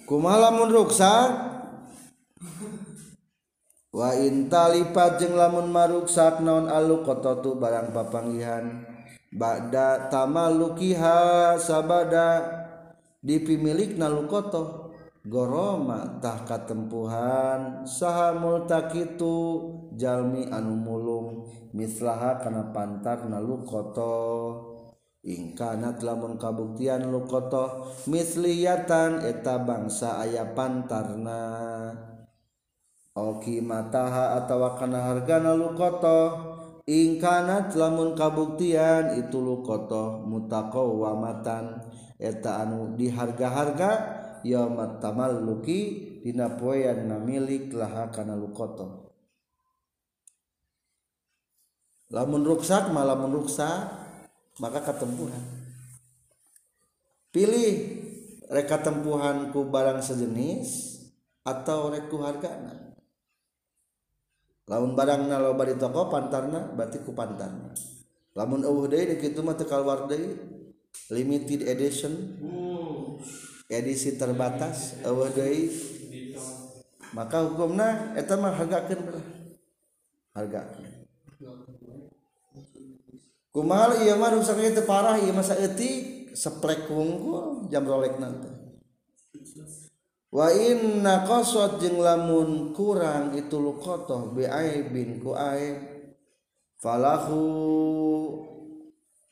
Lamun 0.09 0.72
ruksak? 0.72 1.28
Wa 3.93 4.14
lipat 4.72 5.20
jeng 5.20 5.36
lamun 5.36 5.68
maruksak 5.68 6.41
naon 6.41 6.70
alu 6.70 7.05
kototu 7.05 7.59
barang 7.61 7.93
papanggihan 7.93 8.84
Bada 9.28 10.09
tama 10.09 10.49
lukiha 10.49 11.57
sabada 11.61 12.41
dipimilik 13.20 14.01
nalukoto 14.01 14.88
Goromatahka 15.29 16.64
tempuhan 16.64 17.85
saha 17.85 18.33
multakitu 18.33 19.61
Jalmi 19.93 20.49
anu 20.49 20.72
mulung 20.72 21.45
mislaha 21.76 22.41
kana 22.41 22.72
pantar 22.72 23.29
na 23.29 23.37
ingkanat 25.29 26.01
lamun 26.01 26.41
kabuktian 26.41 27.12
lukoto 27.12 27.93
misliyatan 28.09 29.20
eta 29.20 29.61
bangsa 29.61 30.16
aya 30.24 30.57
pantarna. 30.57 31.45
Oki 33.12 33.61
mataha 33.61 34.39
atawa 34.39 34.81
kana 34.81 35.12
hargana 35.12 35.53
lukoto 35.53 36.41
ingkanat 36.89 37.76
lamun 37.76 38.16
kabuktian 38.16 39.18
itu 39.20 39.37
lukoto 39.43 40.24
mutaqawamatan 40.24 41.85
eta 42.16 42.64
anu 42.64 42.97
diharga-harga 42.97 44.24
yaumat 44.45 45.03
tamalluki 45.03 46.20
dina 46.22 46.59
poean 46.59 47.09
milik 47.24 47.72
laha 47.72 48.11
kana 48.12 48.34
lukoto. 48.34 49.11
Lamun 52.09 52.41
ruksak 52.41 52.89
malah 52.89 53.20
ruksak 53.20 53.84
maka 54.59 54.80
ketempuhan 54.80 55.59
pilih 57.28 57.72
reka 58.49 58.80
tempuhanku 58.80 59.68
barang 59.68 60.01
sejenis 60.01 60.99
atau 61.45 61.93
reku 61.93 62.18
hargana. 62.24 62.97
Lamun 64.68 64.93
barang 64.93 65.32
loba 65.32 65.64
di 65.64 65.76
toko 65.80 66.12
pantarna 66.12 66.72
berarti 66.76 67.01
ku 67.05 67.12
pantarna. 67.16 67.72
Lamun 68.36 68.64
eueuh 68.64 68.89
deui 68.89 69.16
kitu 69.16 69.41
mah 69.41 69.57
teu 69.57 69.68
limited 71.09 71.64
edition 71.64 72.12
edisi 73.68 74.16
terbatas 74.16 74.96
eueuh 75.04 75.30
deui. 75.32 75.68
Maka 77.12 77.40
hukumna 77.44 78.12
eta 78.16 78.36
mah 78.36 78.52
hargakeun 78.52 79.00
belah. 79.04 79.26
Hargakeun. 80.36 80.92
Kumaha 83.48 84.04
ieu 84.04 84.16
mah 84.20 84.32
rusaknya 84.36 84.76
teu 84.76 84.84
parah 84.84 85.16
ieu 85.16 85.32
mah 85.32 85.44
saeutik 85.44 86.36
seplek 86.36 86.88
wungkul 86.92 87.68
jam 87.72 87.84
rolekna 87.84 88.28
teh. 88.28 88.54
Wa 90.28 90.52
inna 90.52 91.24
qasat 91.24 91.80
jeung 91.80 92.04
lamun 92.04 92.76
kurang 92.76 93.32
itu 93.32 93.56
luqatah 93.56 94.36
bi 94.36 94.44
aibin 94.44 95.24
ku 95.24 95.32
aib. 95.32 95.80
Falahu 96.78 97.40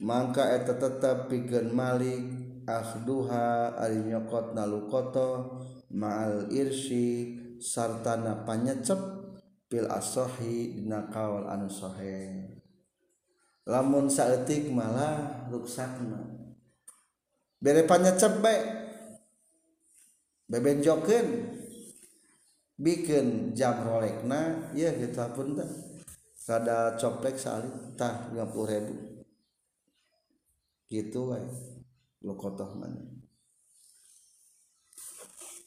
mangka 0.01 0.49
eta 0.57 0.81
tetep 0.81 1.29
pikeun 1.29 1.77
malik. 1.77 2.46
Akhduha 2.67 3.79
ari 3.79 4.03
nyokot 4.03 4.59
lukoto 4.59 5.63
ma'al 5.95 6.51
irsi 6.51 7.39
sartana 7.63 8.43
panyecep 8.43 8.99
pil 9.71 9.87
asohi 9.87 10.75
dina 10.75 11.07
kaul 11.09 11.47
anu 11.47 11.71
sahih 11.71 12.57
lamun 13.67 14.07
saeutik 14.07 14.71
malah 14.71 15.47
ruksakna. 15.51 16.23
Berepannya 17.59 18.15
cepek 18.15 18.63
bebenjokeun 20.47 21.27
bikin 22.79 23.57
jam 23.59 23.83
rolekna 23.83 24.71
ya 24.71 24.95
gitu 24.95 25.27
pun 25.35 25.59
tah 25.59 25.71
kada 26.47 26.95
coplek 26.95 27.35
sali 27.35 27.67
tah 27.99 28.31
50 28.31 28.71
ribu. 28.71 28.95
Gitu 30.87 31.21
wae 31.27 31.76
lokotoh 32.27 32.75
mana 32.75 33.17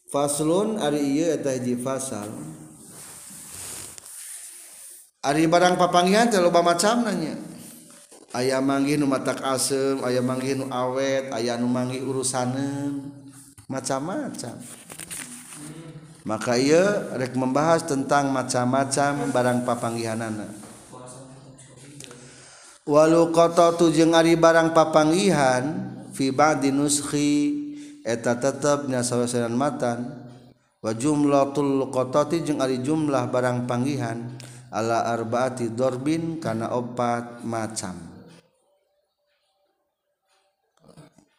faslun 0.09 0.81
ari 0.81 1.21
iya 1.21 1.37
eta 1.37 1.53
hiji 1.53 1.77
fasal. 1.79 2.27
Ari 5.19 5.45
barang 5.51 5.75
papanggihan 5.75 6.31
teh 6.31 6.39
loba 6.39 6.63
macam 6.63 7.03
nanya 7.03 7.35
aya 8.31 8.63
manggih 8.63 8.95
nu 8.95 9.03
matak 9.03 9.43
asem 9.43 9.99
aya 9.99 10.23
manggih 10.23 10.55
nu 10.55 10.71
awet 10.71 11.27
aya 11.35 11.59
nu 11.59 11.67
manggih 11.67 12.01
urusaneun 12.07 13.11
macam-macam. 13.69 14.55
Maka 16.23 16.53
ia 16.57 17.13
rek 17.19 17.35
membahas 17.35 17.85
tentang 17.85 18.31
macam-macam 18.33 19.29
barang 19.29 19.59
papanggihanana. 19.67 20.47
Walau 22.89 23.29
koto 23.29 23.77
tujeng 23.77 24.17
ari 24.17 24.33
barang 24.33 24.73
papanggihan 24.73 25.88
fi 26.19 26.35
ba'di 26.35 26.75
nuskhi 26.75 27.31
eta 28.03 28.35
tetep 28.35 28.91
nya 28.91 28.99
sawesenan 28.99 29.55
matan 29.55 30.27
wa 30.83 30.91
jumlatul 30.91 31.87
qatati 31.87 32.43
jeung 32.43 32.59
ari 32.59 32.83
jumlah 32.83 33.31
barang 33.31 33.63
panggihan 33.63 34.35
ala 34.67 35.07
arbaati 35.15 35.71
dorbin 35.71 36.43
kana 36.43 36.75
opat 36.75 37.47
macam. 37.47 37.95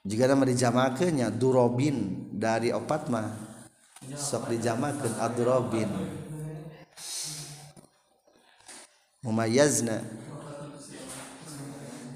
Jika 0.00 0.24
nama 0.24 0.48
dijamakannya 0.48 1.28
durobin 1.36 2.32
dari 2.32 2.72
opat 2.72 3.12
mah 3.12 3.28
sok 4.16 4.48
dijamakan 4.48 5.12
adurobin 5.20 5.92
mumayazna 9.20 10.00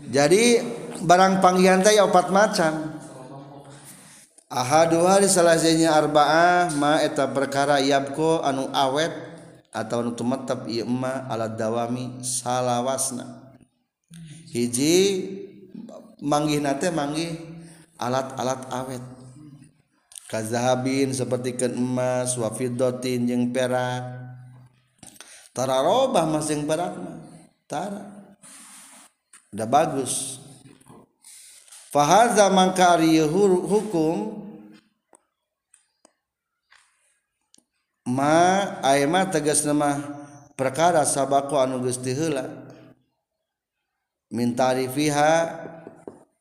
jadi 0.09 0.65
barang 1.03 1.43
panggihan 1.43 1.83
teh 1.83 1.99
opat 1.99 2.31
macan 2.31 2.95
ahadu 4.47 5.03
hari 5.03 5.27
salahnya 5.27 5.91
arbaah 5.91 6.71
ma 6.79 7.03
eta 7.03 7.27
perkara 7.27 7.83
yabko 7.83 8.39
anu 8.47 8.71
awet 8.71 9.11
atau 9.75 10.07
anu 10.07 10.15
tumetep 10.15 10.71
ieu 10.71 10.87
ma 10.87 11.27
ala 11.27 11.51
dawami 11.51 12.23
salawasna. 12.23 13.59
Hiji 14.55 15.27
manggihna 16.23 16.79
teh 16.79 16.95
manggih 16.95 17.35
alat-alat 17.99 18.71
awet. 18.71 19.05
Kazahabin 20.31 21.11
seperti 21.11 21.59
ken 21.59 21.75
emas 21.75 22.39
wa 22.39 22.55
fiddatin 22.55 23.27
jeung 23.27 23.51
perak. 23.51 24.07
Tara 25.51 25.83
robah 25.83 26.23
mas 26.31 26.47
jeung 26.47 26.71
perak 26.71 26.95
mah. 26.95 27.19
Tara. 27.67 28.03
Udah 29.51 29.67
bagus. 29.67 30.44
Fahaza 31.95 32.51
mangkari 32.51 33.23
hukum 33.23 34.35
ma 38.03 38.83
ayma 38.83 39.31
tegas 39.31 39.63
nama 39.63 40.03
perkara 40.59 41.07
sabaku 41.07 41.55
anu 41.55 41.79
gusti 41.79 42.11
heula 42.11 42.51
mintari 44.35 44.91
fiha 44.91 45.55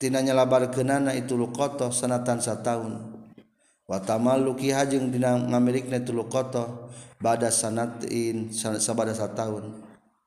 tinanya 0.01 0.33
labar 0.33 0.73
kenana 0.73 1.13
itu 1.13 1.37
lukoto 1.37 1.93
sanatan 1.93 2.41
satahun 2.41 3.13
watamal 3.85 4.41
luki 4.41 4.73
hajeng 4.73 5.13
dina 5.13 5.37
ngamirikna 5.37 6.01
itu 6.01 6.17
lukoto 6.17 6.89
bada 7.21 7.53
sanatin 7.53 8.49
sabada 8.57 9.13
satahun 9.13 9.69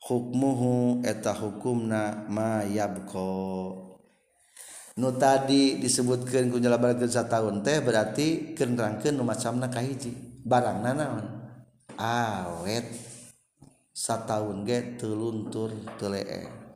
hukmuhu 0.06 1.02
eta 1.02 1.34
hukumna 1.34 2.30
ma 2.30 2.62
yabko 2.62 3.85
nu 4.96 5.12
tadi 5.16 5.76
disebutkan 5.76 6.48
kunyala 6.48 6.80
barangsa 6.80 7.28
tahun 7.28 7.60
teh 7.60 7.84
berarti 7.84 8.56
kenrangkan 8.56 9.12
nu 9.16 9.24
macamna 9.24 9.68
kahiji. 9.68 10.12
Barang 10.46 10.80
nanaon 10.84 11.26
awet. 12.00 12.86
Sataun 13.96 14.68
ge 14.68 15.00
teluntur 15.00 15.72
telee 15.96 16.66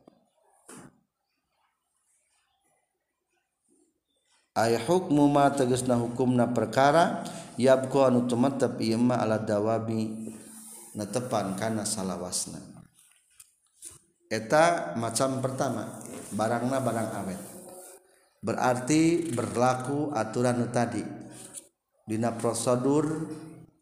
ay 4.57 4.75
hukmu 4.75 5.31
ma 5.31 5.47
tegasna 5.53 5.95
hukumna 5.95 6.51
perkara 6.51 7.23
yabqa 7.55 8.11
anu 8.11 8.27
tumetep 8.27 8.83
ieu 8.83 8.99
mah 8.99 9.23
ala 9.23 9.39
dawabi 9.39 10.33
netepan 10.97 11.55
kana 11.55 11.87
salawasna. 11.87 12.59
Eta 14.31 14.95
macam 14.95 15.43
pertama 15.43 15.99
barangna 16.35 16.77
barang 16.79 17.09
awet. 17.23 17.50
berarti 18.41 19.31
berlaku 19.31 20.09
aturan 20.11 20.65
tadi. 20.73 21.05
Dina 22.05 22.33
prosedur 22.33 23.29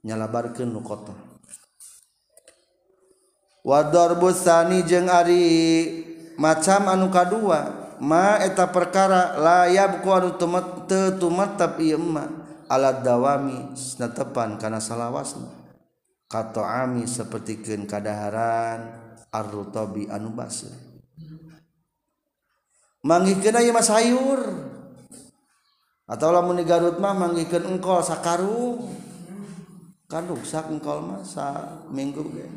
nyalabarkeun 0.04 0.70
nu 0.70 0.84
kotor. 0.84 1.16
Wador 3.64 4.20
busani 4.20 4.84
jeung 4.84 5.08
Ari 5.08 5.48
macam 6.40 6.88
anu 6.88 7.08
kadua 7.12 7.96
ma 8.00 8.40
eta 8.40 8.72
perkara 8.72 9.36
layab 9.40 10.04
ku 10.04 10.12
anu 10.12 10.36
tumet 10.36 10.88
tetumet 10.88 11.60
ieu 11.80 11.98
emma. 11.98 12.28
Alat 12.70 13.02
dawami 13.02 13.74
netepan 13.98 14.62
kana 14.62 14.78
salawasna. 14.78 15.50
Kato 16.30 16.62
ami 16.62 17.10
sapertikeun 17.10 17.90
kadaharan 17.90 18.94
arrutobi 19.34 20.06
anu 20.06 20.30
basah 20.38 20.89
manggihkeun 23.04 23.56
aya 23.56 23.72
mah 23.72 23.86
sayur. 23.86 24.42
Atau 26.10 26.34
lamun 26.34 26.58
di 26.58 26.66
Garut 26.66 26.98
mah 26.98 27.14
manggihkeun 27.14 27.70
engkol 27.70 28.02
sakaru. 28.02 28.82
Kan 30.10 30.26
rusak 30.26 30.66
engkol 30.74 31.06
mah 31.06 31.22
sa 31.22 31.78
minggu 31.94 32.26
ge. 32.34 32.50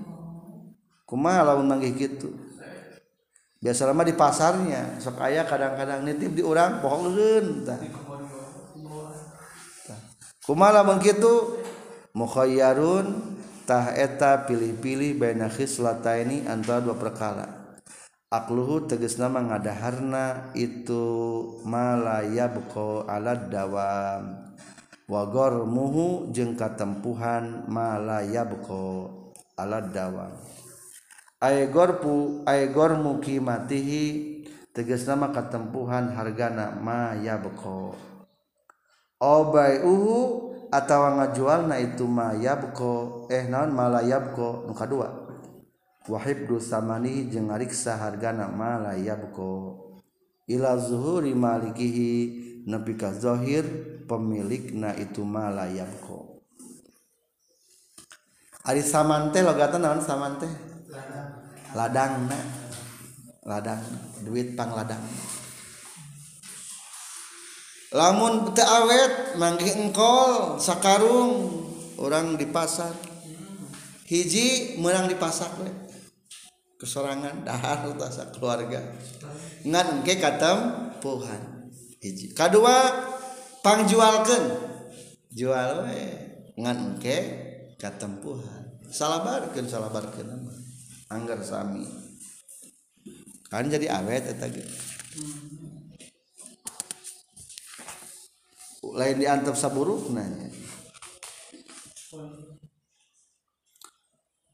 Kumaha 1.04 1.52
lamun 1.52 1.68
manggih 1.68 1.92
kitu? 1.92 2.32
Biasa 3.62 3.86
lama 3.86 4.02
di 4.02 4.16
pasarnya 4.16 4.98
sok 4.98 5.22
ayah 5.22 5.46
kadang-kadang 5.46 6.02
nitip 6.02 6.34
di 6.34 6.42
orang 6.42 6.80
pohon 6.82 7.12
leun 7.12 7.62
tah. 7.62 7.78
Kumaha 10.42 10.80
lamun 10.80 10.98
kitu? 10.98 11.60
Mukhayyarun 12.16 13.36
tah 13.68 13.92
eta 13.92 14.48
pilih-pilih 14.48 15.20
baina 15.20 15.52
khislataini 15.52 16.48
antara 16.48 16.80
dua 16.80 16.96
perkara 16.96 17.61
aluhu 18.32 18.88
teges 18.88 19.20
nama 19.20 19.44
ngadaharna 19.44 20.56
itu 20.56 21.04
malaya 21.68 22.48
buko 22.48 23.04
alat 23.04 23.52
dawam. 23.52 24.48
Wagor 25.04 25.68
muhu 25.68 26.32
jengka 26.32 26.72
tempuhan 26.72 27.68
malaya 27.68 28.48
buko 28.48 29.12
alat 29.60 29.92
dawam. 29.92 30.32
Ayegorpu 31.42 32.46
ayegor 32.48 32.96
muki 32.96 33.36
matihi 33.42 34.32
teges 34.72 35.04
nama 35.04 35.28
ketempuhan 35.28 36.16
hargana 36.16 36.72
maya 36.80 37.36
beko 37.36 37.92
obai 39.20 39.84
uhu 39.84 40.50
atawa 40.72 41.20
ngajual 41.20 41.68
na 41.68 41.76
itu 41.76 42.08
ma 42.08 42.32
yabko 42.32 43.28
eh 43.28 43.44
naon 43.52 43.68
malayabko 43.76 44.64
nuka 44.64 44.88
dua 44.88 45.21
wahib 46.08 46.48
samani 46.58 47.30
jeung 47.30 47.50
ngariksa 47.50 47.98
hargana 47.98 48.48
malayabko. 48.50 49.78
Ila 50.50 50.74
zuhuri 50.78 51.34
malikihi 51.38 52.14
nepi 52.66 52.98
ka 52.98 53.14
zahir 53.14 53.62
pemilikna 54.10 54.94
itu 54.98 55.22
malayabko. 55.22 56.42
Ari 58.62 58.82
samante 58.82 59.42
logatan 59.42 59.82
naon 59.82 60.02
samante 60.02 60.46
ladang. 61.74 62.26
Na 62.30 62.38
ladang. 63.42 63.82
Duit 64.22 64.54
pangladang 64.54 65.02
lamun 67.92 68.56
teu 68.56 68.64
awet 68.64 69.36
mangke 69.36 69.68
engkol 69.68 70.56
sakarung 70.56 71.60
orang 72.00 72.40
di 72.40 72.48
pasar. 72.48 72.92
Hiji 74.08 74.76
menang 74.76 75.08
di 75.08 75.16
pasar 75.16 75.48
we. 75.60 75.81
Kesorangan 76.82 77.46
dahar 77.46 77.86
tasa 77.94 78.34
keluarga. 78.34 78.82
Ngan 79.62 80.02
engke 80.02 80.18
katam 80.18 80.90
pohan 80.98 81.70
hiji 82.02 82.34
kadua 82.34 82.90
pangjualkeun. 83.62 84.44
Jual 85.30 85.86
we. 85.86 86.02
Ngan 86.58 86.98
engke 86.98 87.16
katempuhan 87.78 88.82
salabarkeun 88.90 89.70
salabarkeun. 89.70 90.50
Anggar 91.06 91.38
sami. 91.46 91.86
Kan 93.46 93.70
jadi 93.70 93.86
awet 93.94 94.26
eta 94.26 94.50
gitu 94.50 94.74
lain 98.92 99.16
diantep 99.22 99.54
saburuk 99.56 100.10
nanya 100.10 100.50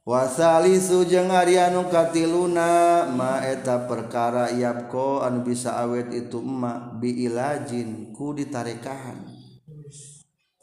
wasali 0.08 0.80
sujeng 0.80 1.28
Aryu 1.28 1.84
katiluna 1.92 3.04
maeta 3.12 3.84
perkara 3.84 4.48
yapko 4.48 5.20
anu 5.20 5.44
bisa 5.44 5.76
awet 5.76 6.08
itu 6.16 6.40
emma 6.40 6.96
biilajin 6.96 8.16
ku 8.16 8.32
ditarekahan. 8.32 9.28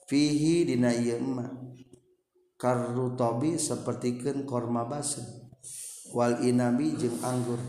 Fihi 0.10 0.66
dina 0.66 0.89
ieu 0.89 1.22
karru 2.58 3.14
tobi 3.14 3.62
sapertikeun 3.62 4.50
korma 4.50 4.89
basa. 4.89 5.22
Wal 6.10 6.41
inami 6.41 6.98
jeung 6.98 7.22
anggur. 7.22 7.62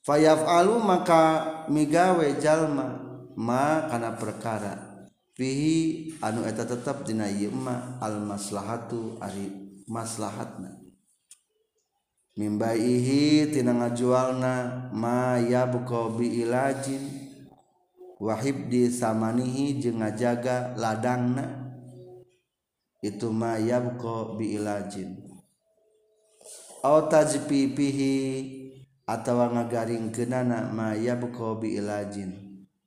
Fayaf 0.00 0.48
alu 0.48 0.80
maka 0.80 1.24
migawe 1.68 2.40
jalma 2.40 3.04
ma 3.36 3.84
kana 3.84 4.16
perkara. 4.16 5.04
Fihi 5.36 6.12
anu 6.24 6.44
eta 6.48 6.64
tetap 6.64 7.04
dina 7.04 7.28
yma 7.28 8.00
al 8.00 8.20
maslahatu 8.20 9.20
ari 9.20 9.59
maslahatna. 9.90 10.78
Mimbaihi 12.38 13.50
tina 13.50 13.74
ngajualna 13.74 14.86
ma 14.94 15.34
yabqa 15.42 16.14
bi 16.14 16.46
ilajin 16.46 17.02
wahib 18.22 18.70
di 18.70 18.86
samanihi 18.86 19.82
jeung 19.82 19.98
ngajaga 19.98 20.78
ladangna. 20.78 21.74
Itu 23.02 23.34
ma 23.34 23.58
yabqa 23.58 24.38
bi 24.38 24.54
ilajin. 24.54 25.26
Au 26.86 27.10
tajpipihi 27.10 28.14
atawa 29.10 29.50
ngagaringkeunana 29.50 30.70
ma 30.70 30.94
yabqa 30.94 31.58
bi 31.58 31.74
ilajin 31.76 32.30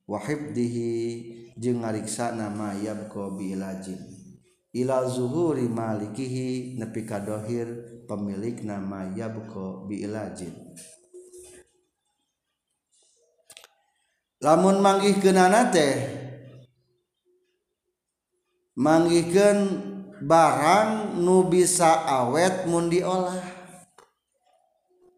wahibdihi 0.08 0.90
jeung 1.60 1.84
ngariksana 1.84 2.48
ma 2.48 2.72
yabqa 2.74 3.36
bi 3.36 3.52
ilajin 3.52 4.13
ila 4.74 5.06
zuhuri 5.06 5.70
malikihi 5.70 6.74
nepi 6.76 7.06
ka 7.06 7.22
kadohir 7.22 8.02
pemilik 8.10 8.58
nama 8.66 9.08
yabko 9.14 9.86
biilajin 9.86 10.74
lamun 14.42 14.82
manggih 14.82 15.16
kenana 15.22 15.70
teh 15.70 16.24
manggihkan 18.74 19.58
barang 20.24 21.18
nu 21.18 21.46
bisa 21.46 22.06
awet 22.06 22.66
mun 22.66 22.90
diolah. 22.90 23.54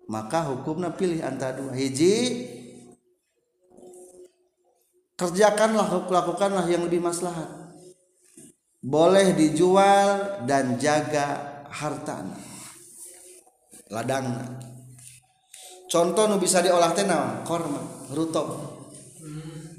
Maka 0.07 0.47
hukumnya 0.47 0.95
pilih 0.95 1.19
antara 1.19 1.59
dua. 1.59 1.75
Hiji 1.75 2.47
kerjakanlah 5.19 6.07
lakukanlah 6.07 6.67
yang 6.71 6.87
lebih 6.87 7.03
maslahat. 7.03 7.66
Boleh 8.87 9.35
dijual 9.35 10.47
dan 10.47 10.79
jaga 10.79 11.59
harta 11.67 12.23
ladang. 13.91 14.31
Contoh 15.91 16.31
nu 16.31 16.39
bisa 16.39 16.63
diolah 16.63 16.95
teh 16.95 17.07
korma 17.43 17.83
rutok 18.15 18.79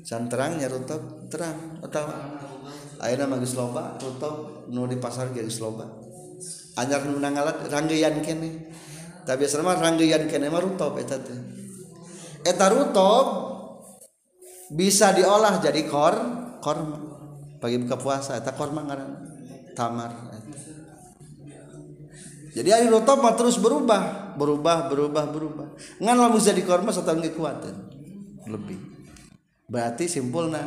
can 0.04 0.28
terangnya 0.28 0.68
rutok 0.68 1.32
terang. 1.32 1.80
Atau 1.80 2.04
ayeuna 3.00 3.32
mah 3.32 3.40
geus 3.40 3.56
loba 3.56 3.96
rutok 3.96 4.68
nu 4.76 4.84
di 4.92 5.00
pasar 5.00 5.32
geus 5.32 5.64
loba. 5.64 5.88
Anyar 6.76 7.08
nu 7.08 7.16
nangalat 7.20 7.64
ranggeyan 7.72 8.20
kene. 8.20 8.76
Tapi 9.24 9.44
biasana 9.44 9.64
mah 9.64 9.80
ranggeyan 9.80 10.28
kene 10.28 10.52
mah 10.52 10.64
rutok 10.64 11.00
eta 11.00 11.16
teh. 11.20 11.40
Eta 12.44 12.72
rutok 12.72 13.28
bisa 14.72 15.16
diolah 15.16 15.64
jadi 15.64 15.88
kor 15.88 16.16
korma 16.60 17.17
bagi 17.58 17.78
buka 17.82 17.98
puasa 17.98 18.38
eta 18.38 18.54
korma 18.54 18.86
ngaran 18.86 19.12
tamar. 19.74 20.12
Jadi 22.58 22.70
hari 22.74 22.90
rotop 22.90 23.22
mah 23.22 23.38
terus 23.38 23.62
berubah. 23.62 24.34
Berubah 24.34 24.90
berubah 24.90 25.30
berubah. 25.30 25.68
Ngan 26.02 26.18
lamun 26.18 26.42
jadi 26.42 26.62
korma 26.66 26.90
satu 26.90 27.14
tahun 27.14 27.22
kekuatan 27.30 27.76
lebih. 28.50 28.78
Berarti 29.70 30.10
simpulna 30.10 30.64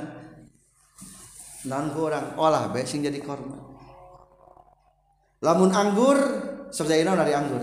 nan 1.67 1.91
kurang 1.91 2.39
olah 2.39 2.71
be 2.71 2.87
sing 2.87 3.03
jadi 3.03 3.19
korma. 3.19 3.59
Lamun 5.43 5.75
anggur 5.75 6.19
serjaina 6.71 7.19
dari 7.19 7.35
anggur? 7.35 7.63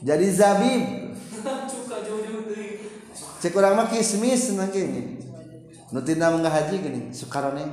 Jadi 0.00 0.26
zabib 0.32 0.82
cek 3.40 3.56
mah 3.56 3.88
kismis 3.88 4.52
nang 4.52 4.68
kene 4.68 5.16
nu 5.90 5.98
tina 6.04 6.28
mangga 6.28 6.52
haji 6.52 6.76
gini 6.84 7.00
sukarone 7.08 7.64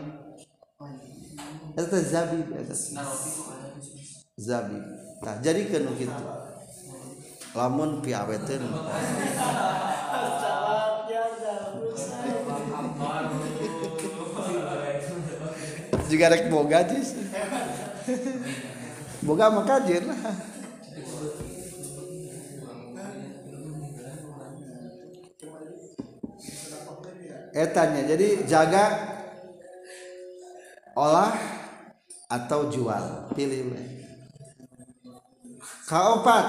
eta 1.76 1.98
zabi 2.02 2.40
eta 2.56 2.76
zabi. 4.40 4.80
Tah 5.18 5.38
jadi 5.42 5.66
nu 5.84 5.92
kitu? 5.98 6.26
Lamun 7.58 8.00
piaweteun 8.00 8.64
juga 16.08 16.26
rek 16.32 16.48
boga 16.48 16.80
jis. 16.88 17.12
Boga 19.20 19.52
mah 19.52 19.68
kajir. 19.68 20.08
lah 20.08 20.57
etanya. 27.56 28.02
Jadi 28.04 28.48
jaga 28.48 28.86
olah 30.98 31.36
atau 32.28 32.68
jual. 32.68 33.32
Pilih. 33.32 33.72
Kaopat 35.88 36.46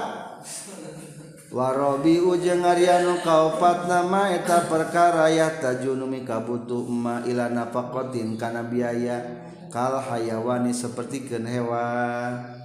warobi 1.49 2.19
ujeng 2.19 2.61
arianu 2.61 3.23
kaopat 3.23 3.87
nama 3.87 4.35
eta 4.35 4.67
perkara 4.67 5.31
ya 5.31 5.47
tajunumi 5.57 6.27
kabutuh 6.27 6.83
ma 6.85 7.23
ila 7.23 7.47
nafakotin 7.47 8.35
kana 8.35 8.67
biaya 8.67 9.47
kal 9.71 9.97
hayawani 9.97 10.75
seperti 10.75 11.25
hewan 11.31 12.59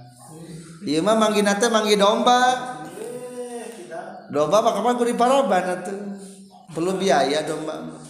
Iya 0.85 1.01
mah 1.01 1.17
manggina 1.17 1.57
teh 1.57 1.65
manggi 1.65 1.97
domba. 1.97 2.45
Domba 4.29 4.61
mah 4.61 4.73
kapan 4.77 4.93
kudu 5.01 5.17
paraban 5.17 5.81
perlu 6.75 6.93
biaya 6.99 7.41
domba 7.41 8.05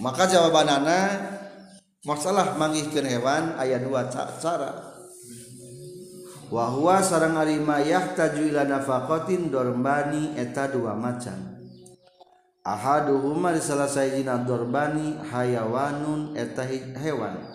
maka 0.00 0.24
jawaban 0.24 0.68
anak 0.68 1.10
masalah 2.02 2.56
manggihkan 2.56 3.04
hewan 3.06 3.54
ayat 3.60 3.84
dua 3.84 4.08
cara. 4.08 4.92
Wahwa 6.52 7.00
sarang 7.00 7.40
arimayah 7.40 8.12
tajuila 8.12 8.68
nafakotin 8.68 9.48
dorbani 9.48 10.36
eta 10.36 10.68
dua 10.68 10.92
macam. 10.92 11.36
Ahaduhuma 12.60 13.56
salah 13.56 13.88
sayyidina 13.88 14.44
dorbani 14.44 15.16
hayawanun 15.32 16.36
eta 16.36 16.68
hewan. 17.00 17.48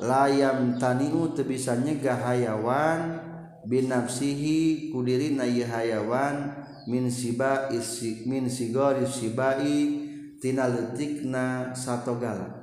Layam 0.00 0.80
taniu 0.80 1.36
teu 1.36 1.44
bisa 1.44 1.76
nyegah 1.76 2.16
hayawan 2.24 3.20
binafsihi 3.68 4.90
kudirina 4.90 5.44
hayawan 5.44 6.56
min 6.88 7.12
siba 7.12 7.70
isi, 7.70 8.26
min 8.26 8.50
sigori 8.50 9.06
sibai 9.06 10.01
tinaletikna 10.42 11.70
satogala 11.70 12.62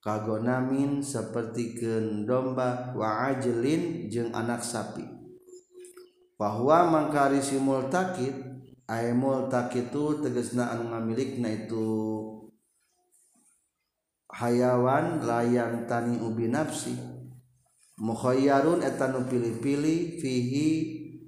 kagonamin 0.00 1.04
seperti 1.04 1.76
domba 2.24 2.94
wa 2.96 3.28
ajlin 3.28 4.06
jeung 4.08 4.30
anak 4.30 4.64
sapi. 4.64 5.04
Bahwa 6.40 6.88
mangkari 6.88 7.44
si 7.44 7.60
multakid 7.60 8.32
ay 8.88 9.12
multakitu 9.12 10.24
tegesna 10.24 10.72
anu 10.72 10.88
ngamilikna 10.88 11.52
itu. 11.52 11.90
Hayawan 14.30 15.20
layang 15.20 15.84
tani 15.84 16.16
ubi 16.16 16.48
nafsi. 16.48 16.96
Mukhayyarun 18.00 18.80
etanu 18.80 19.28
pilih-pilih 19.28 20.16
fihi 20.16 20.68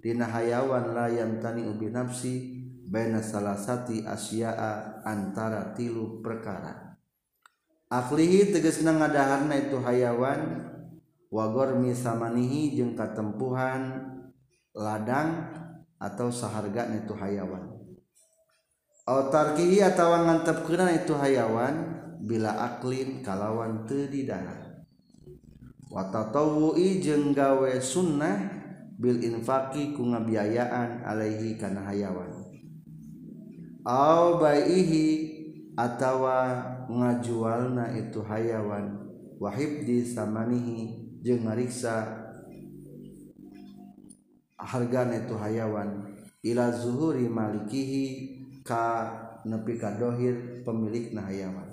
dina 0.01 0.25
hayawan 0.25 0.97
layang 0.97 1.45
tani 1.45 1.69
ubi 1.69 1.93
nafsi. 1.93 2.52
Baina 2.93 3.25
salasati 3.25 4.05
asya'a 4.05 5.01
antara 5.09 5.73
tilu 5.73 6.21
perkara. 6.21 7.01
Aklihi 7.89 8.53
tegesna 8.53 8.93
ngadaharna 8.93 9.57
itu 9.57 9.81
hayawan 9.81 10.69
wa 11.33 11.45
gormi 11.49 11.97
samanihi 11.97 12.77
jeung 12.77 12.93
katempuhan 12.93 14.13
ladang 14.77 15.49
atau 15.97 16.29
sahargana 16.29 17.01
itu 17.01 17.17
hayawan. 17.17 17.73
Au 19.09 19.33
tarkihi 19.33 19.81
atawa 19.81 20.29
ngantepkeunna 20.29 20.93
itu 21.03 21.17
hayawan 21.17 21.75
bila 22.23 22.55
aklin 22.71 23.25
kalawan 23.25 23.83
teu 23.83 24.07
didahar 24.07 24.87
wa 25.93 26.09
tatawwu'i 26.09 27.05
jeung 27.05 27.37
gawe 27.37 27.69
sunnah 27.83 28.63
bil 28.97 29.21
infaqi 29.21 29.93
ku 29.93 30.09
ngabiayaan 30.09 31.05
alaihi 31.05 31.61
kana 31.61 31.85
hayawan 31.85 32.32
albaihi 33.83 35.07
atawa 35.75 36.63
ngajualna 36.87 37.99
itu 37.99 38.23
hayawan. 38.23 38.99
Wahibdi 39.43 40.07
samanihi 40.07 41.19
jeung 41.23 41.47
ngariksa 41.47 42.07
hargana 44.55 45.27
itu 45.27 45.35
hayawan. 45.35 46.15
Ila 46.43 46.71
zuhuri 46.75 47.27
malikihi 47.27 48.07
ka 48.63 49.11
nepi 49.43 49.79
ka 49.79 49.99
dohir 49.99 50.63
pemilikna 50.63 51.27
hayawan. 51.27 51.71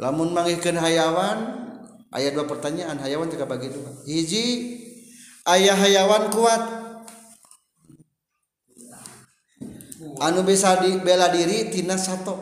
Lamun 0.00 0.32
mangihkeun 0.32 0.80
hayawan 0.80 1.38
aya 2.12 2.32
dua 2.32 2.48
pertanyaan 2.48 3.00
hayawan 3.00 3.28
jika 3.28 3.44
bagi 3.48 3.72
dua. 3.72 3.88
Hiji 4.04 4.76
ayah 5.48 5.76
hayawan 5.76 6.28
kuat. 6.32 6.89
anu 10.20 10.44
bisa 10.44 10.76
di 10.84 11.00
bela 11.00 11.32
diri 11.32 11.72
tina 11.72 11.96
satu 11.96 12.36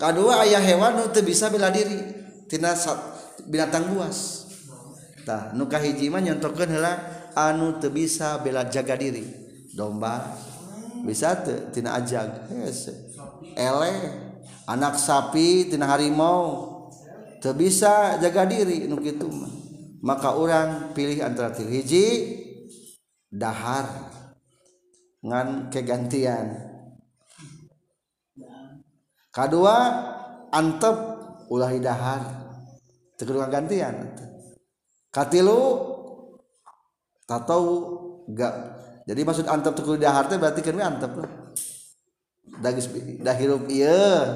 kedua 0.00 0.48
ayah 0.48 0.64
hewan 0.64 0.96
nu 0.96 1.04
teu 1.12 1.20
bisa 1.20 1.52
bela 1.52 1.68
diri 1.68 2.00
tina 2.48 2.72
binatang 3.44 3.92
buas. 3.92 4.48
Tah 5.28 5.52
nu 5.52 5.68
kahiji 5.68 6.08
mah 6.08 6.24
nyontokeun 6.24 6.72
heula 6.72 6.96
anu 7.36 7.76
teu 7.76 7.92
bisa 7.92 8.40
bela 8.40 8.64
jaga 8.72 8.96
diri. 8.96 9.26
Domba 9.76 10.32
bisa 11.04 11.36
teu 11.44 11.68
tina 11.74 12.00
ajag 12.00 12.48
hese 12.48 12.94
ele 13.58 13.92
anak 14.64 14.96
sapi 14.96 15.68
tina 15.68 15.90
harimau 15.90 16.88
teu 17.44 17.52
bisa 17.52 18.16
jaga 18.22 18.48
diri 18.48 18.88
nu 18.88 18.96
kitu 18.96 19.28
mah. 19.28 19.52
Maka 19.98 20.38
orang 20.38 20.94
pilih 20.94 21.20
antara 21.26 21.50
hiji 21.58 22.38
dahar. 23.28 24.17
Ngan 25.22 25.72
kegantian. 25.72 26.46
Kedua 29.34 29.76
antep 30.50 30.96
ulah 31.48 31.72
dahar 31.78 32.22
tegur 33.18 33.40
gantian 33.50 34.14
katilu 35.10 35.60
tahu 37.26 37.66
gak. 38.32 38.54
Jadi 39.08 39.20
maksud 39.24 39.46
antep 39.48 39.72
tegur 39.72 39.96
dahar 39.96 40.28
teh 40.28 40.36
berarti 40.36 40.60
kan 40.60 40.80
antep 40.80 41.12
lah. 41.16 41.32
Dagis 42.58 42.90
dah 43.22 43.36
hirup 43.36 43.70
iya 43.70 44.26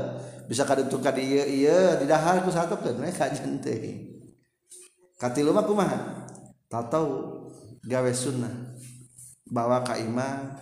bisa 0.47 0.63
kadutukan 0.69 1.17
iya 1.19 1.45
iya 1.49 1.79
di 1.99 2.07
dahar 2.07 2.45
ku 2.45 2.53
satu 2.53 2.77
kan 2.79 2.95
mereka 2.95 3.27
jente 3.33 4.07
katilu 5.19 5.55
mah 5.55 5.65
kumaha? 5.65 5.99
Tahu 6.69 7.09
gawe 7.85 8.13
sunnah. 8.15 8.73
Bawa 9.53 9.85
ka 9.85 10.01
imam 10.01 10.57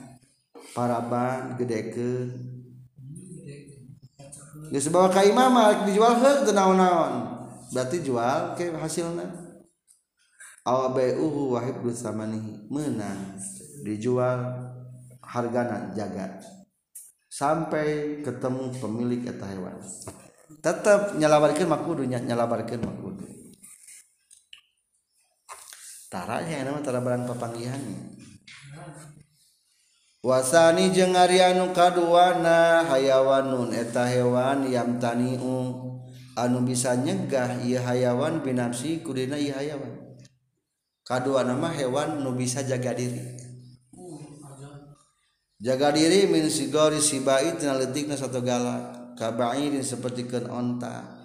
paraban 0.73 1.59
gede 1.59 1.81
ke 1.91 2.11
Geus 4.71 4.87
bawa 4.87 5.11
ka 5.11 5.27
imam 5.27 5.83
dijual 5.83 6.14
heuk 6.23 6.47
teu 6.47 6.55
naon-naon. 6.55 7.27
Berarti 7.75 8.07
jual 8.07 8.55
ke 8.55 8.71
hasilna. 8.71 9.27
Aw 10.62 10.95
bai'uhu 10.95 11.59
wa 11.59 11.61
hibdu 11.64 11.91
samanihi. 11.91 12.71
Menang 12.71 13.35
dijual 13.83 14.71
hargana 15.27 15.91
jaga 15.99 16.39
sampai 17.27 18.21
ketemu 18.23 18.71
pemilik 18.79 19.27
eta 19.27 19.47
hewan. 19.51 19.75
Tetap 20.62 21.18
nyalabarkeun 21.18 21.71
makudu 21.71 22.03
nyalabarkeun 22.07 22.83
makudu. 22.83 23.27
Taranya 26.11 26.62
yang 26.62 26.75
nama 26.75 26.83
tara 26.83 26.99
barang 26.99 27.27
papanggihannya. 27.27 27.99
wasani 30.21 30.93
jeung 30.93 31.16
Aryanu 31.16 31.73
kaduana 31.73 32.85
hayawanun 32.85 33.73
eta 33.73 34.05
hewan 34.05 34.68
yamtaniu 34.68 35.77
anu 36.37 36.59
bisa 36.64 36.97
nyegah 36.97 37.64
ieu 37.64 37.81
hayawan 37.81 38.45
binafsi 38.45 39.01
kudina 39.01 39.41
ieu 39.41 39.57
hayawan. 39.57 39.97
Kaduana 41.05 41.57
mah 41.57 41.73
hewan 41.75 42.23
nu 42.23 42.37
bisa 42.37 42.62
jaga 42.62 42.95
diri. 42.95 43.18
Jaga 45.61 45.93
diri 45.93 46.31
min 46.31 46.49
sigori 46.49 47.03
sibai 47.03 47.59
tina 47.59 47.77
leutikna 47.77 48.16
satugala 48.16 48.95
ka 49.18 49.35
ba'irin 49.35 49.83
sapertikeun 49.83 50.49
onta. 50.49 51.18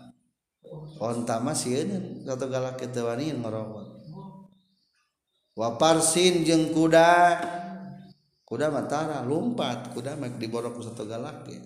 Onta 0.99 1.39
mah 1.43 1.53
sieun 1.55 2.23
satu 2.23 2.47
gala 2.47 2.75
wani 2.79 3.35
ngorowot 3.35 3.87
wa 5.55 5.79
parsin 5.79 6.43
jeung 6.43 6.75
kuda. 6.75 7.63
kuda 8.45 8.69
matara 8.71 9.25
lompat. 9.25 9.91
Kuda 9.91 10.15
mek 10.15 10.37
diborok 10.39 10.79
satu 10.79 11.03
galak 11.09 11.43
ya. 11.49 11.61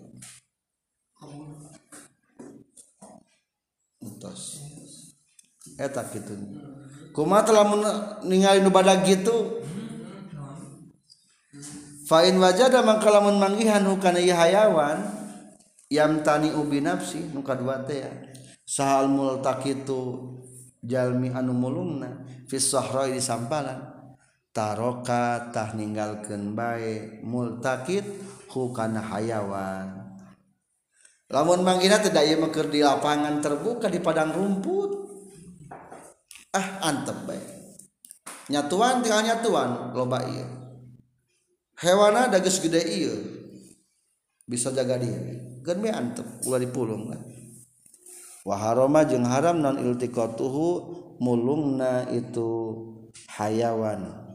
Entos. 4.00 4.64
Eh, 4.64 5.86
Eta 5.88 6.04
gitu 6.12 6.36
kuma 7.16 7.44
telah 7.44 7.68
ningali 8.24 8.64
nu 8.64 8.72
badag 8.72 9.04
gitu. 9.04 9.64
Fa'in 12.08 12.42
wajada 12.42 12.82
mangkalamun 12.82 13.38
manggihan 13.38 13.86
hukana 13.86 14.18
hayawan 14.18 14.98
yam 15.94 16.26
tani 16.26 16.50
ubi 16.50 16.82
nafsi 16.82 17.22
nu 17.32 17.46
kadua 17.46 17.86
teh 17.86 18.02
ya. 18.02 18.12
Sahal 18.66 19.10
multaqitu 19.10 20.32
jalmi 20.82 21.30
anu 21.34 21.54
mulungna 21.54 22.26
fis 22.50 22.72
sahra 22.72 23.10
di 23.10 23.22
sampalan. 23.22 23.89
tarokatah 24.52 25.78
meninggalkan 25.78 26.58
baik 26.58 27.22
multakid 27.26 28.06
hukana 28.50 29.02
hayawan. 29.02 30.20
Lamun 31.30 31.62
manggina 31.62 32.02
tidak 32.02 32.26
ia 32.26 32.42
meker 32.42 32.74
di 32.74 32.82
lapangan 32.82 33.38
terbuka 33.38 33.86
di 33.86 34.02
padang 34.02 34.34
rumput 34.34 34.92
ah 36.50 36.82
antep 36.82 37.30
baik 37.30 37.46
nyatuan 38.50 39.06
tinggal 39.06 39.22
nyatuan 39.22 39.94
loba 39.94 40.26
iya 40.26 40.50
hewana 41.78 42.34
dagus 42.34 42.58
gede 42.58 42.82
iya 42.82 43.14
bisa 44.50 44.74
jaga 44.74 44.98
diri. 44.98 45.62
Gen 45.62 45.78
me 45.78 45.94
antep 45.94 46.26
ulah 46.50 46.58
dipulung 46.58 47.14
lah. 47.14 47.22
Wa 48.42 48.58
harama 48.58 49.06
jeung 49.06 49.30
haram 49.30 49.62
non 49.62 49.78
iltiqatuhu 49.78 50.68
mulungna 51.22 52.10
itu 52.10 52.74
hayawan. 53.38 54.29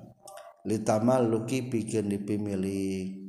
Litamal 0.65 1.23
luki 1.29 1.61
pikeun 1.61 2.09
dipimilik 2.09 3.25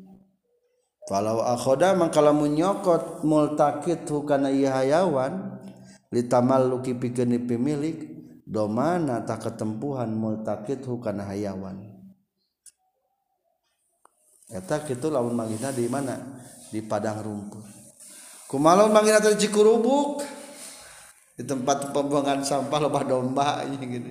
Falau 1.06 1.46
akhoda 1.46 1.94
maka 1.94 2.18
lamun 2.18 2.58
nyokot 2.58 3.22
multakit 3.22 4.10
hukana 4.10 4.50
ieu 4.50 4.74
hayawan 4.74 5.62
litamal 6.10 6.66
luki 6.66 6.98
pikeun 6.98 7.38
dipimilik 7.38 8.10
domana 8.42 9.22
tak 9.22 9.46
ketempuhan 9.46 10.10
multakit 10.18 10.82
hukana 10.82 11.30
hayawan. 11.30 11.94
Eta 14.50 14.82
kitu 14.82 15.14
lamun 15.14 15.38
manggina 15.38 15.70
di 15.70 15.86
mana? 15.86 16.42
Di 16.74 16.82
padang 16.82 17.22
rumput. 17.22 17.66
Kumaha 18.50 18.90
manggina 18.90 19.22
teh 19.22 19.38
cikurubuk 19.38 20.26
di 21.38 21.46
tempat 21.46 21.94
pembuangan 21.94 22.42
sampah 22.42 22.80
lebah 22.82 23.04
domba 23.06 23.62
gitu 23.70 24.10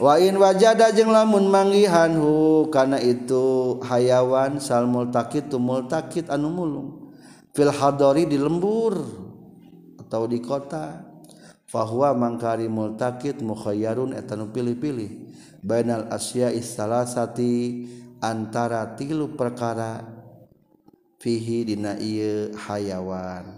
wain 0.00 0.36
wajada 0.38 0.94
jeung 0.94 1.12
lamun 1.12 1.50
manggihanhu 1.50 2.68
kana 2.72 3.00
itu 3.00 3.76
hayawan 3.84 4.56
sal 4.62 4.88
multakit 4.88 5.52
tu 5.52 5.58
multakit 5.60 6.30
anu 6.32 6.48
mulung. 6.48 6.88
Fil 7.52 7.68
hadori 7.68 8.24
di 8.24 8.40
lembur 8.40 8.96
atau 10.00 10.24
di 10.24 10.40
kota. 10.40 11.08
Fahuwa 11.68 12.12
mangkari 12.12 12.68
multakit 12.68 13.40
mukhayyarun 13.40 14.12
etanu 14.12 14.52
pilih-pilih. 14.52 15.32
Bainal 15.64 16.12
asya 16.12 16.52
istalasati 16.52 17.88
antara 18.20 18.92
tilu 18.92 19.32
perkara 19.32 20.04
fihi 21.16 21.64
dina 21.64 21.96
ieu 21.96 22.52
hayawan. 22.56 23.48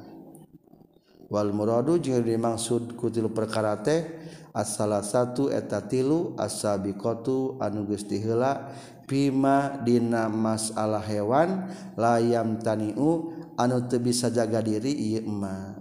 Wal 1.26 1.50
muradu 1.50 1.98
jeung 1.98 2.22
dimaksud 2.22 2.94
ku 2.94 3.10
tilu 3.10 3.34
perkara 3.34 3.74
teh 3.82 4.06
asala 4.54 5.02
satu 5.02 5.50
eta 5.50 5.82
tilu 5.82 6.38
asabiqtu 6.38 7.58
anu 7.58 7.90
Gusti 7.90 8.22
hela 8.22 8.70
pima 9.04 9.82
dina 9.82 10.30
masalah 10.30 11.02
hewan 11.02 11.68
layam 11.98 12.62
taniu 12.62 13.34
anu 13.58 13.84
teu 13.90 13.98
bisa 13.98 14.30
jaga 14.30 14.62
diri 14.62 14.94
ieu 14.94 15.26
mah 15.26 15.74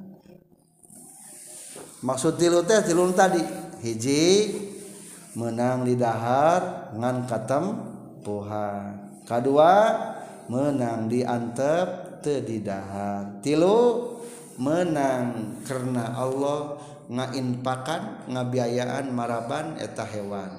maksud 2.01 2.35
tilu 2.41 2.65
teh 2.65 2.81
tilun 2.81 3.13
tadi 3.13 3.45
hiji 3.85 4.57
menang 5.37 5.85
di 5.85 5.93
dahar 5.93 6.91
ngan 6.97 7.29
katem 7.29 7.65
pohan 8.25 9.21
kedua 9.29 9.71
menang 10.51 11.07
di 11.07 11.23
antep 11.23 12.19
teu 12.23 12.39
di 12.39 12.63
dahar. 12.63 13.43
Tilu 13.43 14.11
menang 14.59 15.59
karena 15.67 16.15
Allah 16.15 16.79
ngainpakan 17.09 18.29
ngabiayaan 18.31 19.11
maraban 19.11 19.79
eta 19.79 20.07
hewan. 20.07 20.51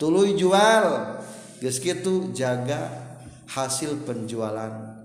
Tulu 0.00 0.24
jual 0.36 1.18
geus 1.60 1.80
kitu 1.80 2.32
jaga 2.32 2.88
hasil 3.50 4.06
penjualan 4.06 4.96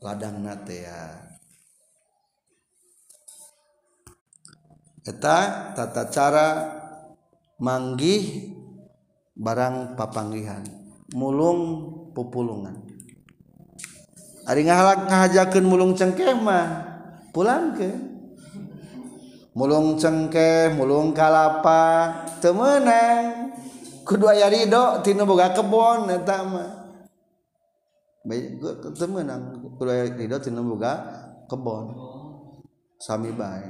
ladang 0.00 0.40
natea 0.40 1.20
eta 5.02 5.74
tata 5.74 6.02
cara 6.08 6.48
manggih 7.58 8.54
barang 9.34 9.98
papanggihan 9.98 10.62
mulung 11.12 11.90
pupulungan. 12.14 12.78
Ari 14.42 14.66
ngahalak 14.66 15.06
ngahajakeun 15.06 15.66
mulung 15.66 15.92
cengkeh 15.94 16.34
mah 16.34 16.82
pulang 17.30 17.78
ke 17.78 18.11
mulung 19.52 20.00
cengkeh 20.00 20.72
mulung 20.72 21.12
kalapa 21.12 22.12
temenang 22.40 23.52
kudu 24.02 24.24
aya 24.28 24.48
ridho 24.48 25.04
tina 25.04 25.22
boga 25.28 25.52
kebon 25.52 26.08
eta 26.10 26.38
mah. 26.44 26.70
Temenang 28.96 29.60
kudu 29.76 29.90
aya 29.92 30.04
ridho 30.08 30.36
tina 30.40 30.60
boga 30.64 30.92
kebon. 31.46 31.92
Sami 32.96 33.34
bae. 33.34 33.66